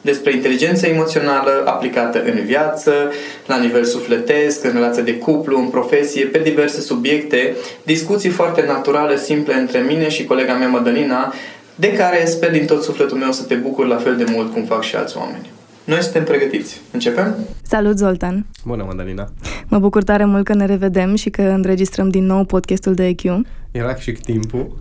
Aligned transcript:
despre 0.00 0.32
inteligența 0.34 0.86
emoțională 0.86 1.62
aplicată 1.64 2.22
în 2.24 2.44
viață, 2.44 2.92
la 3.46 3.58
nivel 3.58 3.84
sufletesc, 3.84 4.64
în 4.64 4.72
relație 4.72 5.02
de 5.02 5.16
cuplu, 5.16 5.58
în 5.58 5.68
profesie, 5.68 6.24
pe 6.24 6.38
diverse 6.38 6.80
subiecte, 6.80 7.56
discuții 7.82 8.30
foarte 8.30 8.64
naturale, 8.66 9.16
simple 9.16 9.54
între 9.54 9.78
mine 9.78 10.08
și 10.08 10.24
colega 10.24 10.54
mea 10.54 10.68
Madalina, 10.68 11.32
de 11.74 11.92
care 11.92 12.24
sper 12.24 12.50
din 12.50 12.66
tot 12.66 12.82
sufletul 12.82 13.16
meu 13.16 13.32
să 13.32 13.42
te 13.42 13.54
bucur 13.54 13.86
la 13.86 13.96
fel 13.96 14.16
de 14.16 14.24
mult 14.32 14.52
cum 14.52 14.64
fac 14.64 14.82
și 14.82 14.96
alți 14.96 15.16
oameni. 15.16 15.50
Noi 15.84 16.02
suntem 16.02 16.24
pregătiți. 16.24 16.80
Începem? 16.90 17.34
Salut, 17.62 17.98
Zoltan! 17.98 18.46
Bună, 18.64 18.84
Madalina! 18.86 19.28
Mă 19.68 19.78
bucur 19.78 20.02
tare 20.02 20.24
mult 20.24 20.44
că 20.44 20.54
ne 20.54 20.66
revedem 20.66 21.14
și 21.14 21.30
că 21.30 21.42
înregistrăm 21.42 22.08
din 22.08 22.24
nou 22.26 22.44
podcastul 22.44 22.94
de 22.94 23.06
EQ. 23.06 23.22
Era 23.70 23.94
și 23.94 24.12
timpul. 24.12 24.76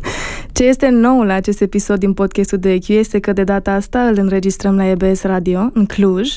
Ce 0.52 0.64
este 0.64 0.90
nou 0.90 1.22
la 1.22 1.34
acest 1.34 1.62
episod 1.62 2.00
din 2.00 2.14
podcastul 2.14 2.58
de 2.58 2.72
EQ 2.72 2.88
este 2.88 3.20
că 3.20 3.34
de 3.34 3.44
data 3.44 3.72
asta 3.72 4.02
îl 4.02 4.18
înregistrăm 4.18 4.76
la 4.76 4.86
EBS 4.86 5.22
Radio, 5.22 5.70
în 5.74 5.86
Cluj, 5.86 6.30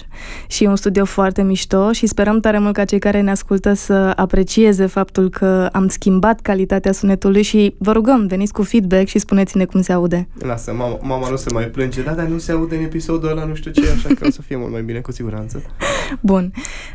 și 0.48 0.64
e 0.64 0.69
un 0.69 0.77
studio 0.77 1.05
foarte 1.05 1.42
mișto 1.42 1.92
și 1.92 2.06
sperăm 2.06 2.41
tare 2.41 2.59
mult 2.59 2.75
ca 2.75 2.84
cei 2.84 2.98
care 2.98 3.20
ne 3.20 3.31
ascultă 3.31 3.72
să 3.72 4.12
aprecieze 4.17 4.86
faptul 4.86 5.31
că 5.31 5.69
am 5.72 5.89
schimbat 5.89 6.41
calitatea 6.41 6.92
sunetului 6.92 7.42
și 7.42 7.75
vă 7.78 7.92
rugăm, 7.92 8.27
veniți 8.27 8.53
cu 8.53 8.62
feedback 8.62 9.06
și 9.06 9.19
spuneți-ne 9.19 9.64
cum 9.64 9.83
se 9.83 9.92
aude. 9.92 10.28
Lasă, 10.39 10.72
mama, 10.72 10.98
mama 11.03 11.28
nu 11.28 11.37
se 11.37 11.53
mai 11.53 11.64
plânge, 11.64 12.03
da, 12.03 12.12
dar 12.12 12.27
nu 12.27 12.39
se 12.39 12.53
aude 12.53 12.77
în 12.77 12.83
episodul 12.83 13.31
ăla, 13.31 13.44
nu 13.44 13.55
știu 13.55 13.70
ce, 13.70 13.83
așa 13.94 14.09
că 14.14 14.27
o 14.27 14.31
să 14.31 14.42
fie 14.42 14.56
mult 14.56 14.72
mai 14.72 14.83
bine, 14.83 15.00
cu 15.00 15.12
siguranță. 15.12 15.62
Bun. 16.20 16.53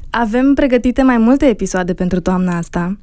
Avem 0.09 0.53
pregătite 0.53 1.01
mai 1.01 1.17
multe 1.17 1.45
episoade 1.45 1.93
pentru 1.93 2.19
toamna 2.19 2.57
asta. 2.57 2.97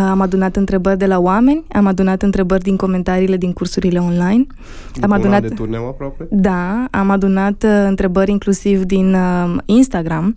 Am 0.00 0.20
adunat 0.20 0.56
întrebări 0.56 0.98
de 0.98 1.06
la 1.06 1.18
oameni, 1.18 1.64
am 1.72 1.86
adunat 1.86 2.22
întrebări 2.22 2.62
din 2.62 2.76
comentariile 2.76 3.36
din 3.36 3.52
cursurile 3.52 3.98
online. 3.98 4.46
După 4.92 5.06
am 5.06 5.12
adunat 5.12 5.42
de 5.42 5.48
turneu 5.48 5.88
aproape? 5.88 6.26
Da, 6.30 6.86
am 6.90 7.10
adunat 7.10 7.62
uh, 7.62 7.84
întrebări 7.86 8.30
inclusiv 8.30 8.82
din 8.82 9.14
uh, 9.14 9.56
Instagram 9.64 10.36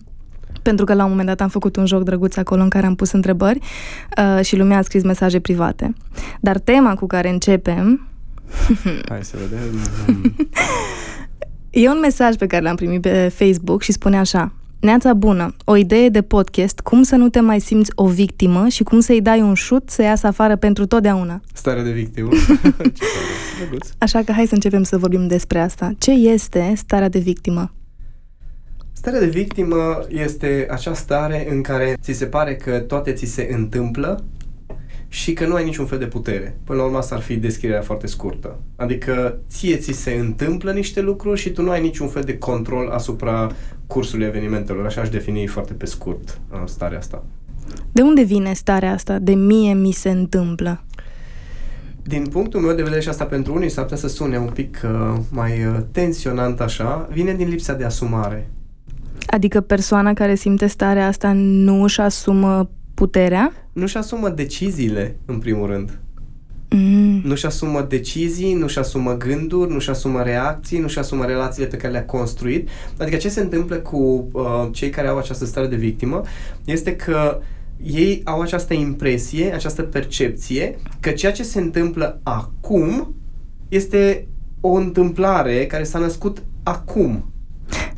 pentru 0.62 0.86
că 0.86 0.94
la 0.94 1.03
un 1.03 1.09
moment 1.09 1.28
dat 1.28 1.42
am 1.42 1.47
făcut 1.47 1.75
un 1.75 1.85
joc 1.85 2.03
drăguț 2.03 2.38
acolo 2.38 2.62
în 2.62 2.69
care 2.69 2.85
am 2.85 2.96
pus 2.96 3.12
întrebări 3.12 3.59
uh, 4.18 4.46
și 4.46 4.57
lumea 4.57 4.78
a 4.78 4.81
scris 4.81 5.03
mesaje 5.03 5.40
private. 5.40 5.94
Dar 6.40 6.58
tema 6.58 6.96
cu 6.96 7.08
care 7.08 7.29
începem... 7.29 8.08
Hai 9.09 9.24
să 9.24 9.38
vedem. 9.38 9.79
e 11.69 11.90
un 11.90 12.00
mesaj 12.00 12.35
pe 12.35 12.47
care 12.47 12.63
l-am 12.63 12.75
primit 12.75 13.02
pe 13.02 13.31
Facebook 13.34 13.81
și 13.81 13.91
spune 13.91 14.18
așa 14.18 14.52
Neața 14.85 15.13
bună, 15.13 15.56
o 15.63 15.75
idee 15.75 16.09
de 16.09 16.22
podcast, 16.22 16.79
cum 16.79 17.03
să 17.03 17.16
nu 17.16 17.29
te 17.29 17.40
mai 17.40 17.59
simți 17.59 17.91
o 17.96 18.07
victimă 18.07 18.68
și 18.68 18.84
cum 18.84 19.00
să-i 19.00 19.22
dai 19.22 19.41
un 19.41 19.53
șut 19.53 19.90
să 19.90 20.01
iasă 20.01 20.28
afară 20.28 20.56
pentru 20.56 20.85
totdeauna. 20.85 21.41
Stare 21.53 21.81
de 21.81 21.91
victimă. 21.91 22.29
Așa 23.97 24.22
că 24.23 24.31
hai 24.31 24.46
să 24.46 24.53
începem 24.53 24.84
să 24.84 24.97
vorbim 24.97 25.28
despre 25.28 25.59
asta. 25.59 25.94
Ce 25.97 26.12
este 26.12 26.73
starea 26.75 27.09
de 27.09 27.19
victimă? 27.19 27.73
Starea 28.91 29.19
de 29.19 29.25
victimă 29.25 30.06
este 30.07 30.68
acea 30.69 30.94
stare 30.94 31.47
în 31.50 31.62
care 31.62 31.97
ți 32.02 32.12
se 32.12 32.25
pare 32.25 32.56
că 32.56 32.79
toate 32.79 33.12
ți 33.12 33.25
se 33.25 33.50
întâmplă 33.52 34.23
și 35.07 35.33
că 35.33 35.45
nu 35.45 35.55
ai 35.55 35.63
niciun 35.63 35.85
fel 35.85 35.97
de 35.97 36.05
putere. 36.05 36.57
Până 36.63 36.79
la 36.79 36.85
urmă 36.85 36.97
asta 36.97 37.16
ar 37.16 37.21
fi 37.21 37.35
descrierea 37.35 37.81
foarte 37.81 38.07
scurtă. 38.07 38.59
Adică 38.75 39.39
ție 39.49 39.77
ți 39.77 39.91
se 39.91 40.11
întâmplă 40.11 40.71
niște 40.71 41.01
lucruri 41.01 41.39
și 41.39 41.49
tu 41.49 41.61
nu 41.61 41.69
ai 41.69 41.81
niciun 41.81 42.07
fel 42.07 42.21
de 42.21 42.38
control 42.38 42.89
asupra 42.89 43.51
cursului 43.88 44.25
evenimentelor. 44.25 44.85
Așa 44.85 45.01
aș 45.01 45.09
defini 45.09 45.47
foarte 45.47 45.73
pe 45.73 45.85
scurt 45.85 46.39
uh, 46.51 46.61
starea 46.66 46.97
asta. 46.97 47.23
De 47.91 48.01
unde 48.01 48.23
vine 48.23 48.53
starea 48.53 48.91
asta 48.91 49.19
de 49.19 49.33
mie 49.33 49.73
mi 49.73 49.91
se 49.91 50.09
întâmplă? 50.09 50.83
Din 52.03 52.25
punctul 52.25 52.61
meu 52.61 52.75
de 52.75 52.83
vedere 52.83 53.01
și 53.01 53.09
asta 53.09 53.25
pentru 53.25 53.53
unii 53.53 53.69
s-ar 53.69 53.83
putea 53.83 53.97
să 53.97 54.07
sune 54.07 54.37
un 54.37 54.49
pic 54.53 54.81
uh, 54.83 55.17
mai 55.31 55.66
uh, 55.66 55.77
tensionant 55.91 56.61
așa, 56.61 57.07
vine 57.11 57.33
din 57.33 57.49
lipsa 57.49 57.73
de 57.73 57.83
asumare. 57.83 58.49
Adică 59.27 59.61
persoana 59.61 60.13
care 60.13 60.35
simte 60.35 60.67
starea 60.67 61.07
asta 61.07 61.31
nu 61.35 61.83
își 61.83 62.01
asumă 62.01 62.69
puterea? 62.95 63.53
Nu-și 63.73 63.97
asumă 63.97 64.29
deciziile, 64.29 65.17
în 65.25 65.39
primul 65.39 65.67
rând. 65.67 66.00
Mm. 66.69 67.22
Nu-și 67.23 67.45
asumă 67.45 67.81
decizii, 67.81 68.53
nu-și 68.53 68.79
asumă 68.79 69.17
gânduri, 69.17 69.72
nu-și 69.72 69.89
asumă 69.89 70.22
reacții, 70.22 70.79
nu-și 70.79 71.00
asumă 71.00 71.25
relațiile 71.25 71.67
pe 71.67 71.78
care 71.78 71.94
le-a 71.94 72.05
construit. 72.05 72.69
Adică 72.97 73.17
ce 73.17 73.29
se 73.29 73.41
întâmplă 73.41 73.75
cu 73.75 74.29
uh, 74.31 74.44
cei 74.72 74.89
care 74.89 75.07
au 75.07 75.17
această 75.17 75.45
stare 75.45 75.67
de 75.67 75.75
victimă 75.75 76.22
este 76.66 76.95
că 76.95 77.39
ei 77.84 78.22
au 78.23 78.41
această 78.41 78.73
impresie, 78.73 79.53
această 79.53 79.81
percepție 79.81 80.75
că 81.00 81.09
ceea 81.09 81.31
ce 81.31 81.44
se 81.44 81.59
întâmplă 81.59 82.19
acum 82.23 83.16
este 83.67 84.28
o 84.61 84.72
întâmplare 84.73 85.66
care 85.66 85.84
s-a 85.84 86.00
născut 86.00 86.44
acum. 86.63 87.31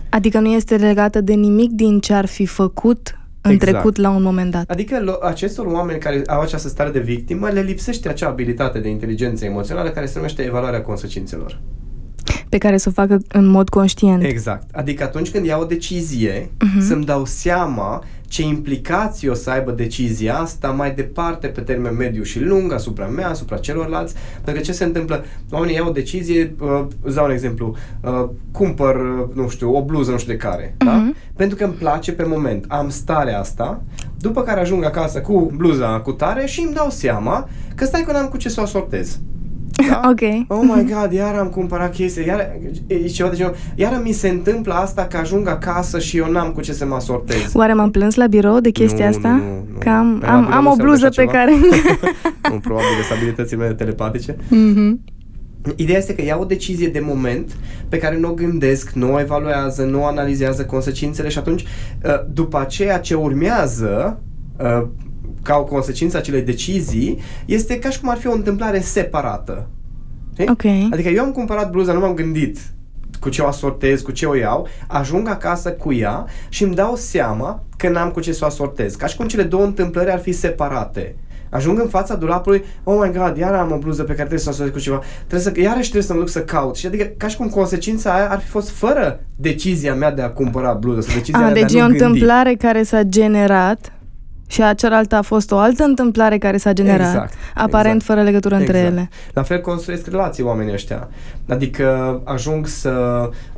Adică 0.09 0.39
nu 0.39 0.47
este 0.47 0.75
legată 0.75 1.21
de 1.21 1.33
nimic 1.33 1.71
din 1.71 1.99
ce 1.99 2.13
ar 2.13 2.25
fi 2.25 2.45
făcut 2.45 3.16
în 3.47 3.53
exact. 3.53 3.71
trecut 3.71 3.97
la 3.97 4.09
un 4.09 4.21
moment 4.21 4.51
dat. 4.51 4.69
Adică 4.69 5.19
acestor 5.21 5.65
oameni 5.65 5.99
care 5.99 6.21
au 6.27 6.41
această 6.41 6.67
stare 6.67 6.89
de 6.89 6.99
victimă 6.99 7.49
le 7.49 7.61
lipsește 7.61 8.09
acea 8.09 8.27
abilitate 8.27 8.79
de 8.79 8.89
inteligență 8.89 9.45
emoțională 9.45 9.89
care 9.89 10.05
se 10.05 10.13
numește 10.15 10.41
evaluarea 10.41 10.81
consecințelor. 10.81 11.59
Pe 12.49 12.57
care 12.57 12.77
să 12.77 12.89
o 12.89 12.91
facă 12.91 13.17
în 13.27 13.45
mod 13.45 13.69
conștient. 13.69 14.23
Exact. 14.23 14.67
Adică 14.71 15.03
atunci 15.03 15.31
când 15.31 15.45
iau 15.45 15.61
o 15.61 15.65
decizie, 15.65 16.43
uh-huh. 16.43 16.87
să-mi 16.87 17.05
dau 17.05 17.25
seama 17.25 18.03
ce 18.27 18.43
implicații 18.43 19.29
o 19.29 19.33
să 19.33 19.49
aibă 19.49 19.71
decizia 19.71 20.37
asta 20.37 20.67
mai 20.67 20.91
departe 20.93 21.47
pe 21.47 21.61
termen 21.61 21.95
mediu 21.95 22.23
și 22.23 22.39
lung 22.39 22.73
asupra 22.73 23.05
mea, 23.05 23.29
asupra 23.29 23.57
celorlalți. 23.57 24.15
Pentru 24.33 24.53
că 24.53 24.59
ce 24.59 24.71
se 24.71 24.83
întâmplă? 24.83 25.25
Oamenii 25.51 25.75
iau 25.75 25.87
o 25.87 25.91
decizie, 25.91 26.55
uh, 26.59 26.85
îți 27.01 27.15
dau 27.15 27.25
un 27.25 27.31
exemplu, 27.31 27.75
uh, 28.01 28.29
cumpăr, 28.51 28.95
uh, 28.95 29.25
nu 29.33 29.49
știu, 29.49 29.75
o 29.75 29.83
bluză, 29.83 30.11
nu 30.11 30.17
știu 30.17 30.31
de 30.31 30.37
care, 30.39 30.75
uh-huh. 30.75 30.85
da? 30.85 30.91
Mhm. 30.91 31.15
Pentru 31.35 31.57
că 31.57 31.63
îmi 31.63 31.73
place 31.73 32.11
pe 32.11 32.23
moment, 32.23 32.65
am 32.67 32.89
starea 32.89 33.39
asta, 33.39 33.81
după 34.19 34.41
care 34.43 34.59
ajung 34.59 34.83
acasă 34.83 35.21
cu 35.21 35.51
bluza 35.55 35.99
cu 35.99 36.11
tare 36.11 36.45
și 36.45 36.61
îmi 36.61 36.73
dau 36.73 36.89
seama 36.89 37.49
că 37.75 37.85
stai 37.85 38.03
că 38.03 38.11
n-am 38.11 38.27
cu 38.27 38.37
ce 38.37 38.49
să 38.49 38.59
o 38.59 38.63
asortez. 38.63 39.19
Da? 39.89 40.01
ok. 40.11 40.21
Oh 40.47 40.61
my 40.75 40.93
god, 40.93 41.11
iar 41.11 41.35
am 41.35 41.47
cumpărat 41.47 41.93
chestii, 41.93 42.25
iar, 42.25 42.57
e 42.87 43.07
ceva 43.07 43.29
de 43.29 43.35
genul, 43.35 43.55
iar 43.75 44.01
mi 44.03 44.11
se 44.11 44.29
întâmplă 44.29 44.73
asta 44.73 45.05
că 45.05 45.17
ajung 45.17 45.47
acasă 45.47 45.99
și 45.99 46.17
eu 46.17 46.31
n-am 46.31 46.51
cu 46.51 46.61
ce 46.61 46.73
să 46.73 46.85
mă 46.85 46.99
sortez. 46.99 47.51
Oare 47.53 47.73
m-am 47.73 47.91
plâns 47.91 48.15
la 48.15 48.27
birou 48.27 48.59
de 48.59 48.69
chestia 48.69 49.09
nu, 49.09 49.15
asta? 49.15 49.29
Nu, 49.29 49.35
nu, 49.35 49.65
nu. 49.71 49.77
Că 49.79 49.89
am, 49.89 50.23
am, 50.25 50.51
am 50.51 50.65
o 50.65 50.75
bluză 50.75 51.09
pe 51.09 51.25
care... 51.25 51.51
nu, 52.51 52.59
probabil 52.59 52.87
de 53.09 53.15
abilitățile 53.15 53.57
mele 53.57 53.73
telepatice. 53.73 54.35
Mm-hmm. 54.35 55.15
Ideea 55.75 55.97
este 55.97 56.15
că 56.15 56.21
iau 56.21 56.41
o 56.41 56.45
decizie 56.45 56.87
de 56.87 56.99
moment 56.99 57.57
pe 57.89 57.97
care 57.97 58.17
nu 58.17 58.29
o 58.29 58.33
gândesc, 58.33 58.91
nu 58.91 59.13
o 59.13 59.19
evaluează, 59.19 59.83
nu 59.83 60.01
o 60.01 60.05
analizează 60.05 60.65
consecințele 60.65 61.29
și 61.29 61.37
atunci, 61.37 61.61
uh, 61.61 62.25
după 62.33 62.59
aceea 62.59 62.99
ce 62.99 63.13
urmează, 63.13 64.19
uh, 64.59 64.87
ca 65.41 65.57
o 65.57 65.63
consecință 65.63 66.15
a 66.15 66.19
acelei 66.19 66.41
decizii, 66.41 67.19
este 67.45 67.79
ca 67.79 67.89
și 67.89 67.99
cum 67.99 68.09
ar 68.09 68.17
fi 68.17 68.27
o 68.27 68.33
întâmplare 68.33 68.79
separată. 68.79 69.67
Okay. 70.49 70.89
Adică 70.91 71.09
eu 71.09 71.23
am 71.23 71.31
cumpărat 71.31 71.71
bluza, 71.71 71.93
nu 71.93 71.99
m-am 71.99 72.13
gândit 72.13 72.57
cu 73.19 73.29
ce 73.29 73.41
o 73.41 73.47
asortez, 73.47 74.01
cu 74.01 74.11
ce 74.11 74.25
o 74.25 74.35
iau, 74.35 74.67
ajung 74.87 75.27
acasă 75.27 75.71
cu 75.71 75.93
ea 75.93 76.25
și 76.49 76.63
îmi 76.63 76.75
dau 76.75 76.95
seama 76.95 77.63
că 77.77 77.89
n-am 77.89 78.11
cu 78.11 78.19
ce 78.19 78.31
să 78.31 78.39
o 78.43 78.47
asortez. 78.47 78.95
Ca 78.95 79.05
și 79.05 79.15
cum 79.15 79.27
cele 79.27 79.43
două 79.43 79.63
întâmplări 79.63 80.11
ar 80.11 80.19
fi 80.19 80.31
separate. 80.31 81.15
Ajung 81.49 81.79
în 81.79 81.87
fața 81.87 82.15
dulapului, 82.15 82.63
oh 82.83 82.97
my 83.03 83.11
god, 83.17 83.37
iar 83.37 83.53
am 83.53 83.71
o 83.71 83.77
bluză 83.77 84.01
pe 84.01 84.07
care 84.07 84.17
trebuie 84.17 84.39
să 84.39 84.49
o 84.49 84.51
asortez 84.51 84.73
cu 84.73 84.79
ceva. 84.79 85.01
Trebuie 85.27 85.39
să, 85.39 85.61
iarăși 85.61 85.89
trebuie 85.89 86.03
să 86.03 86.13
mă 86.13 86.19
duc 86.19 86.29
să 86.29 86.39
caut. 86.39 86.75
Și 86.75 86.85
adică, 86.85 87.03
ca 87.17 87.27
și 87.27 87.37
cum 87.37 87.49
consecința 87.49 88.13
aia 88.13 88.29
ar 88.29 88.39
fi 88.39 88.47
fost 88.47 88.69
fără 88.69 89.19
decizia 89.35 89.95
mea 89.95 90.11
de 90.11 90.21
a 90.21 90.29
cumpăra 90.29 90.73
bluză. 90.73 91.01
Sau 91.01 91.13
decizia 91.13 91.45
a, 91.45 91.51
deci 91.51 91.71
de 91.71 91.77
a 91.77 91.81
e 91.81 91.83
o 91.83 91.85
întâmplare 91.85 92.55
care 92.55 92.83
s-a 92.83 93.03
generat 93.03 93.91
Și 94.47 94.61
a 94.63 94.73
cealaltă 94.73 95.15
a 95.15 95.21
fost 95.21 95.51
o 95.51 95.57
altă 95.57 95.83
întâmplare 95.83 96.37
care 96.37 96.57
s-a 96.57 96.73
generat, 96.73 97.07
Exact, 97.13 97.33
aparent 97.55 97.95
exact. 97.95 98.03
fără 98.03 98.21
legătură 98.23 98.55
între 98.55 98.77
Exact. 98.77 98.93
ele. 98.95 99.09
La 99.33 99.43
fel 99.43 99.61
construiesc 99.61 100.07
relații 100.07 100.43
oamenii 100.43 100.73
ăștia. 100.73 101.09
Adică 101.47 102.21
ajung 102.23 102.67
să 102.67 102.89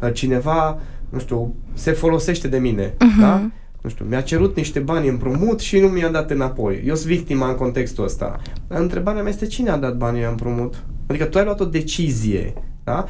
uh, 0.01 0.09
cineva, 0.13 0.77
nu 1.09 1.19
știu, 1.19 1.53
se 1.73 1.91
folosește 1.91 2.47
de 2.47 2.57
mine, 2.57 2.93
Mhm. 2.99 3.19
da? 3.19 3.49
Nu 3.81 3.89
știu, 3.89 4.05
mi-a 4.09 4.21
cerut 4.21 4.55
niște 4.55 4.79
bani 4.79 5.07
împrumut 5.07 5.59
și 5.59 5.79
nu 5.79 5.87
mi-a 5.87 6.09
dat 6.09 6.31
înapoi. 6.31 6.83
Eu 6.85 6.95
sunt 6.95 7.07
victima 7.07 7.47
în 7.49 7.55
contextul 7.55 8.03
ăsta. 8.03 8.39
Întrebarea 8.67 9.21
mea 9.21 9.31
este 9.31 9.45
cine 9.45 9.69
a 9.69 9.77
dat 9.77 9.95
banii 9.97 10.23
împrumut? 10.23 10.83
Adică 11.07 11.25
tu 11.25 11.37
ai 11.37 11.43
luat 11.43 11.59
o 11.59 11.65
decizie, 11.65 12.53
da? 12.89 13.05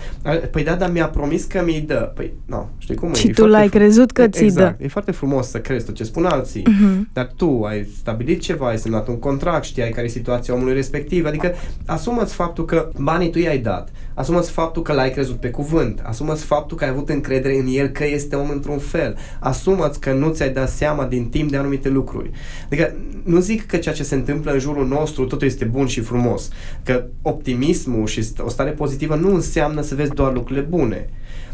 Păi 0.51 0.63
da, 0.63 0.75
dar 0.75 0.91
mi-a 0.91 1.07
promis 1.07 1.43
că 1.43 1.61
mi-i 1.65 1.81
dă. 1.81 2.11
Păi, 2.15 2.33
nu, 2.45 2.69
știi 2.77 2.95
cum 2.95 3.09
e? 3.09 3.13
Și 3.13 3.27
E 3.27 3.29
tu 3.31 3.35
foarte 3.35 3.57
l-ai 3.57 3.67
fr- 3.67 3.71
crezut 3.71 4.11
că 4.11 4.27
ți-i 4.27 4.45
exact. 4.45 4.77
dă. 4.77 4.83
E 4.83 4.87
foarte 4.87 5.11
frumos 5.11 5.49
să 5.49 5.57
crezi 5.59 5.85
tot 5.85 5.95
ce 5.95 6.03
spun 6.03 6.25
alții, 6.25 6.63
Mhm. 6.67 7.09
dar 7.13 7.31
tu 7.35 7.63
ai 7.63 7.87
stabilit 7.99 8.39
ceva, 8.41 8.67
ai 8.67 8.77
semnat 8.77 9.07
un 9.07 9.19
contract, 9.19 9.63
știai 9.63 9.89
care 9.89 10.05
e 10.05 10.09
situația 10.09 10.53
omului 10.53 10.73
respectiv, 10.73 11.25
adică 11.25 11.53
asumă-ți 11.85 12.33
faptul 12.33 12.65
că 12.65 12.89
banii 12.97 13.29
tu 13.29 13.39
i-ai 13.39 13.57
dat, 13.57 13.89
asumă-ți 14.13 14.51
faptul 14.51 14.81
că 14.81 14.93
l-ai 14.93 15.11
crezut 15.11 15.35
pe 15.39 15.49
cuvânt, 15.49 15.99
asumă-ți 16.03 16.43
faptul 16.45 16.77
că 16.77 16.83
ai 16.83 16.89
avut 16.89 17.09
încredere 17.09 17.55
în 17.57 17.65
el 17.69 17.87
că 17.87 18.05
este 18.07 18.35
om 18.35 18.49
într-un 18.49 18.77
fel, 18.77 19.15
asumă-ți 19.39 19.99
că 19.99 20.11
nu 20.13 20.29
ți-ai 20.29 20.49
dat 20.49 20.69
seama 20.69 21.05
din 21.05 21.25
timp 21.25 21.51
de 21.51 21.57
anumite 21.57 21.89
lucruri. 21.89 22.31
Adică 22.65 22.93
nu 23.23 23.39
zic 23.39 23.65
că 23.65 23.77
ceea 23.77 23.95
ce 23.95 24.03
se 24.03 24.15
întâmplă 24.15 24.51
în 24.51 24.59
jurul 24.59 24.87
nostru 24.87 25.25
totul 25.25 25.47
este 25.47 25.65
bun 25.65 25.85
și 25.87 25.99
frumos, 26.01 26.49
că 26.83 27.03
optimismul 27.21 28.05
și 28.07 28.21
st- 28.21 28.39
o 28.45 28.49
stare 28.49 28.69
pozitivă 28.71 29.15
nu 29.15 29.33
înseamnă 29.33 29.68
să 29.81 29.95
vezi 29.95 30.13
doar 30.13 30.33
lucrurile 30.33 30.65
bune, 30.65 31.09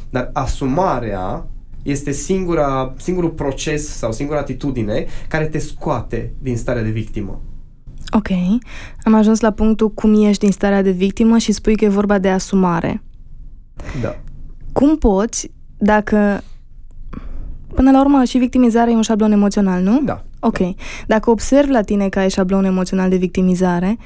dar 0.10 0.30
asumarea 0.34 1.48
este 1.84 2.12
singura, 2.12 2.94
singurul 2.98 3.30
proces 3.30 3.88
sau 3.88 4.12
singura 4.12 4.40
atitudine 4.40 5.06
care 5.28 5.46
te 5.46 5.58
scoate 5.58 6.34
din 6.40 6.58
starea 6.58 6.84
de 6.84 6.90
victimă. 6.90 7.42
Ok. 8.12 8.28
Am 9.04 9.14
ajuns 9.14 9.40
la 9.40 9.52
punctul 9.52 9.92
cum 9.92 10.14
ieși 10.14 10.40
din 10.40 10.52
starea 10.52 10.82
de 10.82 10.92
victimă 10.92 11.38
și 11.38 11.52
spui 11.52 11.76
că 11.76 11.86
e 11.86 11.90
vorba 11.90 12.20
de 12.20 12.30
asumare. 12.30 13.04
Da. 14.02 14.20
Cum 14.72 14.98
poți, 14.98 15.52
dacă... 15.78 16.44
Până 17.74 17.92
la 17.92 18.00
urmă, 18.00 18.24
și 18.24 18.38
victimizarea 18.38 18.94
e 18.94 18.96
un 18.96 19.02
șablon 19.02 19.32
emoțional, 19.32 19.82
nu? 19.82 20.02
Da. 20.02 20.24
Ok. 20.40 20.58
Dacă 21.08 21.30
observi 21.30 21.72
la 21.72 21.82
tine 21.82 22.10
că 22.10 22.20
ai 22.20 22.30
șablon 22.30 22.66
emoțional 22.66 23.10
de 23.10 23.16
victimizare, 23.16 23.98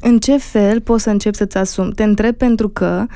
în 0.00 0.18
ce 0.18 0.36
fel 0.38 0.80
poți 0.80 1.02
să 1.02 1.10
începi 1.10 1.36
să-ți 1.36 1.56
asumi? 1.56 1.92
Te 1.92 2.02
întreb 2.02 2.34
pentru 2.34 2.68
că 2.68 3.06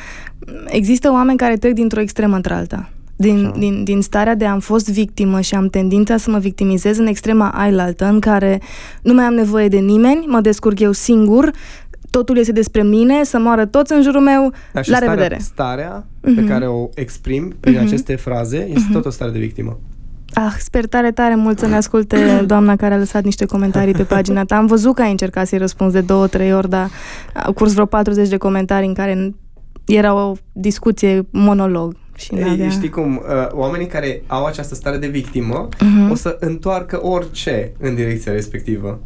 există 0.67 1.11
oameni 1.11 1.39
care 1.39 1.57
trec 1.57 1.73
dintr-o 1.75 2.01
extremă 2.01 2.37
într-alta. 2.37 2.89
Din, 3.17 3.45
Așa. 3.47 3.59
din, 3.59 3.85
din 3.85 4.01
starea 4.03 4.35
de 4.35 4.45
am 4.45 4.61
fost 4.61 4.91
victimă 4.91 5.41
și 5.41 5.55
am 5.55 5.69
tendința 5.69 6.17
să 6.17 6.31
mă 6.31 6.39
victimizez 6.39 6.99
în 6.99 7.07
extrema 7.07 7.49
ailaltă, 7.51 8.05
în 8.05 8.21
care 8.21 8.61
nu 9.03 9.15
mai 9.15 9.25
am 9.25 9.35
nevoie 9.35 9.69
de 9.69 9.79
nimeni, 9.79 10.25
mă 10.27 10.41
descurc 10.41 10.81
eu 10.81 10.93
singur, 10.93 11.51
totul 12.11 12.37
este 12.39 12.53
despre 12.53 12.83
mine, 12.83 13.25
să 13.25 13.39
moară 13.39 13.67
toți 13.67 13.93
în 13.93 14.03
jurul 14.03 14.21
meu, 14.21 14.53
Dar 14.73 14.85
și 14.85 14.91
la 14.91 14.97
starea, 14.97 15.15
revedere. 15.15 15.41
Starea 15.41 16.07
pe 16.21 16.31
Mhm. 16.31 16.47
care 16.49 16.67
o 16.67 16.89
exprim 16.95 17.55
prin 17.61 17.75
Mhm. 17.75 17.85
aceste 17.87 18.15
fraze 18.17 18.69
este 18.75 18.89
tot 18.93 19.05
o 19.05 19.11
stare 19.11 19.31
de 19.31 19.39
victimă. 19.39 19.79
Ah, 20.35 20.55
sper 20.59 20.87
tare, 20.87 21.11
tare 21.13 21.35
mult 21.35 21.59
să 21.59 21.67
ne 21.67 21.75
asculte 21.77 22.17
doamna 22.47 22.77
care 22.77 22.95
a 22.95 22.99
lăsat 22.99 23.25
niște 23.25 23.45
comentarii 23.45 23.93
pe 23.95 24.03
pagina 24.03 24.45
ta. 24.45 24.57
Am 24.57 24.67
văzut 24.67 24.95
că 24.95 25.03
ai 25.03 25.11
încercat 25.11 25.47
să-i 25.47 25.59
răspunzi 25.59 25.95
de 25.95 26.01
două, 26.01 26.27
trei 26.27 26.55
ori, 26.55 26.69
dar 26.69 26.89
a 27.35 27.51
curs 27.53 27.73
vreo 27.73 27.87
40 27.87 28.29
de 28.29 28.37
comentarii 28.37 28.89
în 28.89 28.95
care 28.95 29.35
era 29.87 30.15
o 30.15 30.33
discuție 30.53 31.27
monolog. 31.31 31.97
Și 32.17 32.35
Ei, 32.35 32.43
n-avea... 32.43 32.69
știi 32.69 32.89
cum, 32.89 33.17
uh, 33.17 33.47
oamenii 33.53 33.87
care 33.87 34.23
au 34.27 34.45
această 34.45 34.75
stare 34.75 34.97
de 34.97 35.07
victimă 35.07 35.69
Mhm. 35.81 36.11
o 36.11 36.15
să 36.15 36.37
întoarcă 36.41 37.07
orice 37.07 37.73
în 37.79 37.95
direcția 37.95 38.33
respectivă. 38.33 39.01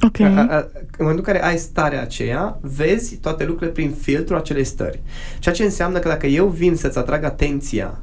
Ok. 0.00 0.20
A, 0.20 0.24
a, 0.26 0.56
în 0.76 1.04
momentul 1.04 1.24
în 1.26 1.32
care 1.32 1.44
ai 1.44 1.56
starea 1.56 2.00
aceea, 2.00 2.58
vezi 2.60 3.16
toate 3.16 3.44
lucrurile 3.44 3.70
prin 3.72 3.90
filtrul 4.00 4.38
acelei 4.38 4.64
stări. 4.64 5.02
Ceea 5.38 5.54
ce 5.54 5.62
înseamnă 5.62 5.98
că 5.98 6.08
dacă 6.08 6.26
eu 6.26 6.46
vin 6.46 6.74
să-ți 6.76 6.98
atrag 6.98 7.24
atenția 7.24 7.98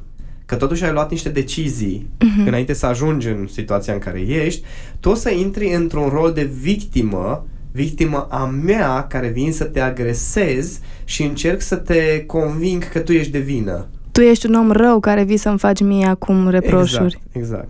că 0.52 0.58
totuși 0.58 0.84
ai 0.84 0.92
luat 0.92 1.12
niște 1.12 1.30
decizii 1.30 2.10
Mhm. 2.20 2.48
înainte 2.48 2.74
să 2.74 2.86
ajungi 2.86 3.28
în 3.28 3.48
situația 3.52 3.94
în 3.94 4.00
care 4.00 4.20
ești, 4.20 4.64
tu 5.00 5.10
o 5.10 5.14
să 5.14 5.30
intri 5.30 5.74
într-un 5.74 6.10
rol 6.10 6.32
de 6.32 6.44
victimă, 6.62 7.46
victimă 7.72 8.28
a 8.30 8.46
mea 8.46 9.06
care 9.10 9.28
vin 9.28 9.52
să 9.52 9.64
te 9.64 9.80
agresez 9.80 10.80
și 11.04 11.24
încerc 11.24 11.62
să 11.62 11.76
te 11.76 12.24
conving 12.26 12.90
că 12.90 13.00
tu 13.00 13.12
ești 13.12 13.32
de 13.32 13.40
vină. 13.40 13.86
Tu 14.12 14.22
ești 14.22 14.46
un 14.46 14.54
om 14.54 14.72
rău 14.72 15.00
care 15.00 15.24
vii 15.24 15.38
să-mi 15.38 15.58
faci 15.58 15.82
mie 15.82 16.06
acum 16.06 16.50
reproșuri. 16.50 17.22
Exact, 17.32 17.36
exact. 17.36 17.68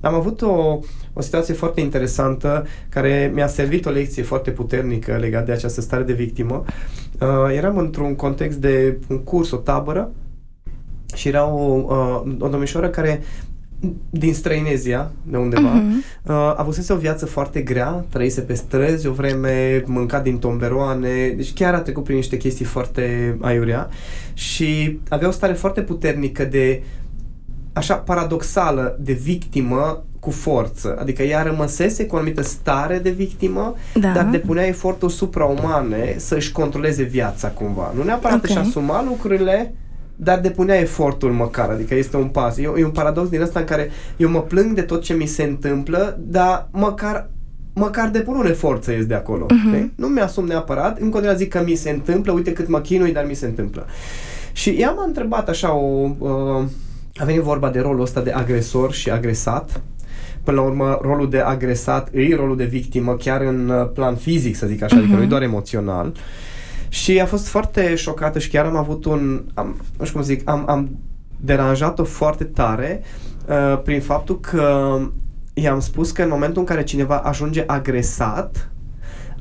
Am 0.00 0.14
avut 0.14 0.42
o, 0.42 0.78
o 1.12 1.20
situație 1.20 1.54
foarte 1.54 1.80
interesantă 1.80 2.66
care 2.88 3.30
mi-a 3.34 3.46
servit 3.46 3.86
o 3.86 3.90
lecție 3.90 4.22
foarte 4.22 4.50
puternică 4.50 5.16
legată 5.20 5.44
de 5.44 5.52
această 5.52 5.80
stare 5.80 6.02
de 6.02 6.12
victimă. 6.12 6.64
Uh, 7.20 7.28
eram 7.56 7.78
într-un 7.78 8.14
context 8.14 8.58
de 8.58 8.98
un 9.08 9.18
curs, 9.18 9.50
o 9.50 9.56
tabără 9.56 10.10
și 11.14 11.28
era 11.28 11.46
o, 11.46 11.82
uh, 12.24 12.32
o 12.38 12.48
domnișoară 12.48 12.88
care 12.88 13.22
din 14.10 14.34
Străinezia, 14.34 15.10
de 15.22 15.36
undeva, 15.36 15.68
Mhm. 15.72 16.02
uh, 16.22 16.54
avusese 16.56 16.92
o 16.92 16.96
viață 16.96 17.26
foarte 17.26 17.60
grea, 17.60 18.04
trăise 18.10 18.40
pe 18.40 18.54
străzi 18.54 19.06
o 19.06 19.12
vreme, 19.12 19.82
mânca 19.86 20.20
din 20.20 20.38
tomberoane, 20.38 21.28
deci 21.36 21.52
chiar 21.52 21.74
a 21.74 21.80
trecut 21.80 22.04
prin 22.04 22.16
niște 22.16 22.36
chestii 22.36 22.64
foarte 22.64 23.36
aiurea 23.40 23.88
și 24.34 24.98
avea 25.08 25.28
o 25.28 25.30
stare 25.30 25.52
foarte 25.52 25.80
puternică 25.82 26.44
de 26.44 26.82
așa 27.72 27.94
paradoxală 27.94 28.96
de 29.00 29.12
victimă 29.12 30.04
cu 30.20 30.30
forță. 30.30 30.96
Adică 31.00 31.22
ea 31.22 31.42
rămăsese 31.42 32.06
cu 32.06 32.14
o 32.14 32.18
anumită 32.18 32.42
stare 32.42 32.98
de 32.98 33.10
victimă, 33.10 33.74
Da. 33.94 34.08
dar 34.12 34.24
depunea 34.24 34.66
eforturi 34.66 35.12
supraumane 35.12 36.14
să-și 36.18 36.52
controleze 36.52 37.02
viața 37.02 37.48
cumva. 37.48 37.92
Nu 37.96 38.02
neapărat 38.02 38.36
Ok. 38.36 38.44
își 38.48 38.58
asuma 38.58 39.04
lucrurile, 39.04 39.74
dar 40.16 40.40
depunea 40.40 40.80
efortul 40.80 41.32
măcar, 41.32 41.70
adică 41.70 41.94
este 41.94 42.16
un 42.16 42.28
pas. 42.28 42.56
E, 42.58 42.62
e 42.76 42.84
un 42.84 42.90
paradox 42.90 43.28
din 43.28 43.40
ăsta 43.40 43.58
în 43.58 43.64
care 43.64 43.90
eu 44.16 44.28
mă 44.28 44.42
plâng 44.42 44.74
de 44.74 44.82
tot 44.82 45.02
ce 45.02 45.14
mi 45.14 45.26
se 45.26 45.42
întâmplă, 45.42 46.18
dar 46.20 46.68
măcar 46.70 47.28
măcar 47.74 48.08
depun 48.08 48.36
un 48.36 48.46
efort 48.46 48.82
să 48.82 48.92
ies 48.92 49.06
de 49.06 49.14
acolo. 49.14 49.46
Mhm. 49.50 49.74
Uh-huh. 49.74 49.94
Nu 49.94 50.06
mi-asum 50.06 50.46
neapărat, 50.46 50.98
în 50.98 51.10
continuare 51.10 51.38
zic 51.38 51.48
că 51.48 51.62
mi 51.66 51.74
se 51.74 51.90
întâmplă, 51.90 52.32
uite 52.32 52.52
cât 52.52 52.68
mă 52.68 52.80
chinui, 52.80 53.12
dar 53.12 53.26
mi 53.26 53.34
se 53.34 53.46
întâmplă. 53.46 53.86
Și 54.52 54.70
ea 54.70 54.90
m-a 54.90 55.04
întrebat 55.04 55.48
așa 55.48 55.74
o... 55.74 56.10
Uh, 56.18 56.62
a 57.16 57.24
venit 57.24 57.40
vorba 57.40 57.70
de 57.70 57.80
rolul 57.80 58.00
ăsta 58.00 58.20
de 58.20 58.30
agresor 58.30 58.92
și 58.92 59.10
agresat. 59.10 59.82
Până 60.42 60.56
la 60.56 60.62
urmă, 60.62 60.98
rolul 61.02 61.30
de 61.30 61.38
agresat 61.38 62.08
îi 62.12 62.32
rolul 62.32 62.56
de 62.56 62.64
victimă, 62.64 63.16
chiar 63.16 63.40
în 63.40 63.68
uh, 63.68 63.90
plan 63.94 64.16
fizic, 64.16 64.56
să 64.56 64.66
zic 64.66 64.82
așa, 64.82 64.96
uh-huh. 64.96 64.98
adică 64.98 65.16
nu 65.16 65.22
e 65.22 65.26
doar 65.26 65.42
emoțional. 65.42 66.16
Și 66.94 67.20
a 67.20 67.26
fost 67.26 67.46
foarte 67.46 67.94
șocată 67.94 68.38
și 68.38 68.48
chiar 68.48 68.64
am 68.64 68.76
avut 68.76 69.04
un, 69.04 69.44
am, 69.54 69.80
nu 69.98 70.04
știu 70.04 70.16
cum 70.16 70.26
zic, 70.26 70.48
am, 70.48 70.68
am 70.68 70.98
deranjat-o 71.40 72.04
foarte 72.04 72.44
tare 72.44 73.02
uh, 73.48 73.80
prin 73.82 74.00
faptul 74.00 74.40
că 74.40 74.98
i-am 75.54 75.80
spus 75.80 76.10
că 76.10 76.22
în 76.22 76.28
momentul 76.28 76.60
în 76.60 76.66
care 76.66 76.84
cineva 76.84 77.16
ajunge 77.16 77.64
agresat, 77.66 78.70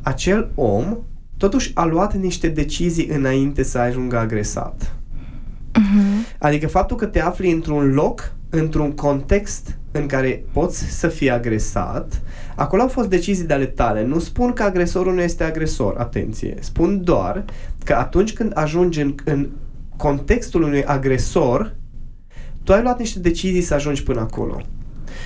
acel 0.01 0.51
om 0.55 0.97
totuși 1.37 1.71
a 1.73 1.85
luat 1.85 2.15
niște 2.15 2.47
decizii 2.47 3.07
înainte 3.07 3.63
să 3.63 3.77
ajungă 3.77 4.17
agresat. 4.17 4.95
Mhm. 5.73 6.25
Adică 6.39 6.67
faptul 6.67 6.97
că 6.97 7.05
te 7.05 7.21
afli 7.21 7.51
într-un 7.51 7.93
loc, 7.93 8.33
într-un 8.49 8.91
context 8.91 9.77
în 9.91 10.05
care 10.05 10.43
poți 10.51 10.83
să 10.99 11.07
fii 11.07 11.31
agresat, 11.31 12.21
acolo 12.55 12.81
au 12.81 12.87
fost 12.87 13.09
decizii 13.09 13.45
de 13.45 13.53
ale 13.53 13.65
tale. 13.65 14.05
Nu 14.05 14.19
spun 14.19 14.53
că 14.53 14.63
agresorul 14.63 15.13
nu 15.13 15.21
este 15.21 15.43
agresor, 15.43 15.95
atenție. 15.97 16.55
Spun 16.59 17.03
doar 17.03 17.45
că 17.83 17.93
atunci 17.93 18.33
când 18.33 18.51
ajungi 18.55 19.01
în, 19.01 19.15
în 19.25 19.49
contextul 19.97 20.61
unui 20.61 20.83
agresor, 20.83 21.75
tu 22.63 22.73
ai 22.73 22.81
luat 22.81 22.99
niște 22.99 23.19
decizii 23.19 23.61
să 23.61 23.73
ajungi 23.73 24.03
până 24.03 24.19
acolo. 24.19 24.61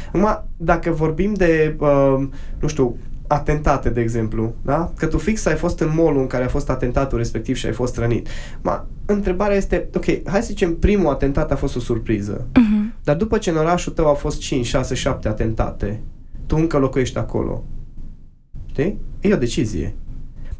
Acum, 0.07 0.43
dacă 0.57 0.91
vorbim 0.91 1.33
de, 1.33 1.75
uh, 1.79 2.27
nu 2.59 2.67
știu, 2.67 2.97
atentate, 3.27 3.89
de 3.89 4.01
exemplu, 4.01 4.53
da? 4.61 4.91
Că 4.97 5.05
tu 5.05 5.17
fix 5.17 5.45
ai 5.45 5.55
fost 5.55 5.79
în 5.79 5.91
mall 5.95 6.17
în 6.17 6.27
care 6.27 6.43
a 6.43 6.47
fost 6.47 6.69
atentatul 6.69 7.17
respectiv 7.17 7.55
și 7.55 7.65
ai 7.65 7.71
fost 7.71 7.97
rănit. 7.97 8.27
Ma, 8.61 8.87
întrebarea 9.05 9.55
este, 9.55 9.89
ok, 9.95 10.05
hai 10.05 10.41
să 10.41 10.47
zicem 10.47 10.75
primul 10.75 11.09
atentat 11.09 11.51
a 11.51 11.55
fost 11.55 11.75
o 11.75 11.79
surpriză. 11.79 12.47
Mhm. 12.53 12.93
Dar 13.03 13.15
după 13.15 13.37
ce 13.37 13.49
în 13.49 13.57
orașul 13.57 13.93
tău 13.93 14.05
au 14.07 14.13
fost 14.13 14.39
5, 14.39 14.65
6, 14.65 14.95
7 14.95 15.27
atentate, 15.27 16.01
tu 16.47 16.55
încă 16.55 16.77
locuiești 16.77 17.17
acolo. 17.17 17.63
Știi? 18.65 18.97
E 19.21 19.33
o 19.33 19.37
decizie. 19.37 19.95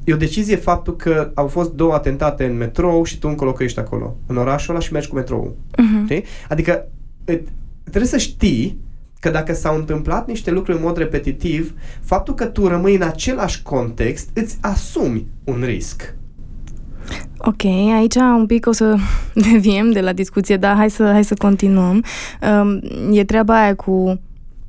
E 0.04 0.14
o 0.14 0.18
decizie 0.18 0.56
faptul 0.56 0.96
că 0.96 1.32
au 1.34 1.48
fost 1.48 1.74
două 1.74 1.94
atentate 1.94 2.46
în 2.46 2.58
metrou 2.58 3.04
și 3.04 3.20
tu 3.20 3.28
încă 3.28 3.44
locuiești 3.44 3.80
acolo, 3.80 4.16
în 4.26 4.38
orașul 4.38 4.74
ăla 4.74 4.84
și 4.84 4.92
mergi 4.92 5.08
cu 5.08 5.16
metrou. 5.16 5.56
Mhm. 5.78 6.04
Știi? 6.04 6.24
Adică 6.50 6.88
et- 7.32 7.52
trebuie 7.84 8.06
să 8.10 8.18
știi 8.18 8.78
că 9.20 9.30
dacă 9.30 9.54
s-au 9.54 9.76
întâmplat 9.76 10.28
niște 10.28 10.52
lucruri 10.52 10.78
în 10.78 10.84
mod 10.84 10.98
repetitiv, 10.98 11.74
faptul 12.02 12.34
că 12.34 12.46
tu 12.46 12.68
rămâi 12.68 12.96
în 12.96 13.02
același 13.02 13.62
context, 13.62 14.30
îți 14.34 14.58
asumi 14.62 15.28
un 15.44 15.62
risc. 15.66 16.16
Ok, 17.38 17.64
aici 17.98 18.16
un 18.16 18.46
pic 18.46 18.68
o 18.68 18.72
să 18.72 18.96
deviem 19.52 19.92
de 19.92 20.02
la 20.02 20.14
discuție, 20.14 20.58
dar 20.58 20.76
hai 20.76 20.90
să, 20.90 21.04
hai 21.04 21.24
să 21.24 21.34
continuăm. 21.38 22.04
Um, 22.62 22.82
e 23.12 23.24
treaba 23.24 23.62
aia 23.62 23.76
cu 23.76 24.20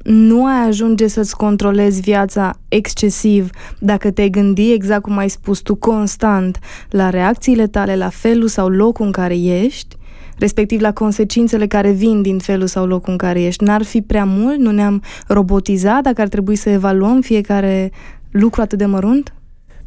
nu 0.08 0.44
ai 0.46 0.66
ajunge 0.66 1.06
să-ți 1.06 1.36
controlezi 1.36 2.00
viața 2.00 2.58
excesiv 2.68 3.50
dacă 3.78 4.10
te-ai 4.10 4.28
gândi 4.28 4.72
exact 4.72 5.02
cum 5.02 5.16
ai 5.16 5.28
spus 5.28 5.58
tu 5.58 5.74
constant 5.74 6.58
la 6.90 7.10
reacțiile 7.10 7.66
tale, 7.66 7.96
la 7.96 8.08
felul 8.08 8.48
sau 8.48 8.68
locul 8.68 9.06
în 9.06 9.12
care 9.12 9.38
ești, 9.38 9.96
respectiv 10.38 10.80
la 10.80 10.92
consecințele 10.92 11.66
care 11.66 11.90
vin 11.90 12.22
din 12.22 12.38
felul 12.38 12.66
sau 12.66 12.86
locul 12.86 13.12
în 13.12 13.18
care 13.18 13.42
ești. 13.42 13.64
N-ar 13.64 13.82
fi 13.82 14.02
prea 14.02 14.24
mult? 14.24 14.58
Nu 14.58 14.70
ne-am 14.70 15.02
robotizat 15.26 16.02
dacă 16.02 16.20
ar 16.20 16.28
trebui 16.28 16.56
să 16.56 16.70
evaluăm 16.70 17.20
fiecare 17.20 17.92
lucru 18.30 18.60
atât 18.60 18.78
de 18.78 18.86
mărunt? 18.86 19.34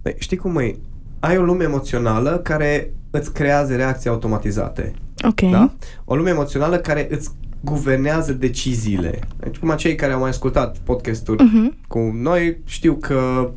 Băi, 0.02 0.16
știi 0.20 0.38
cum 0.38 0.58
e? 0.58 0.76
Ai 1.20 1.38
o 1.38 1.42
lume 1.42 1.64
emoțională 1.64 2.40
care 2.44 2.94
îți 3.12 3.34
creează 3.34 3.76
reacții 3.76 4.10
automatizate. 4.10 4.94
Ok. 5.28 5.52
Da? 5.52 5.74
O 6.06 6.16
lume 6.16 6.30
emoțională 6.30 6.78
care 6.78 7.08
îți 7.12 7.32
guvernează 7.62 8.34
deciziile. 8.34 9.20
Deci, 9.40 9.58
cum 9.58 9.74
cei 9.78 9.96
care 9.96 10.14
au 10.14 10.20
mai 10.20 10.30
ascultat 10.30 10.78
podcasturi 10.78 11.44
Uh-huh. 11.44 11.88
cu 11.88 12.00
noi 12.00 12.58
știu 12.66 12.94
că 12.94 13.52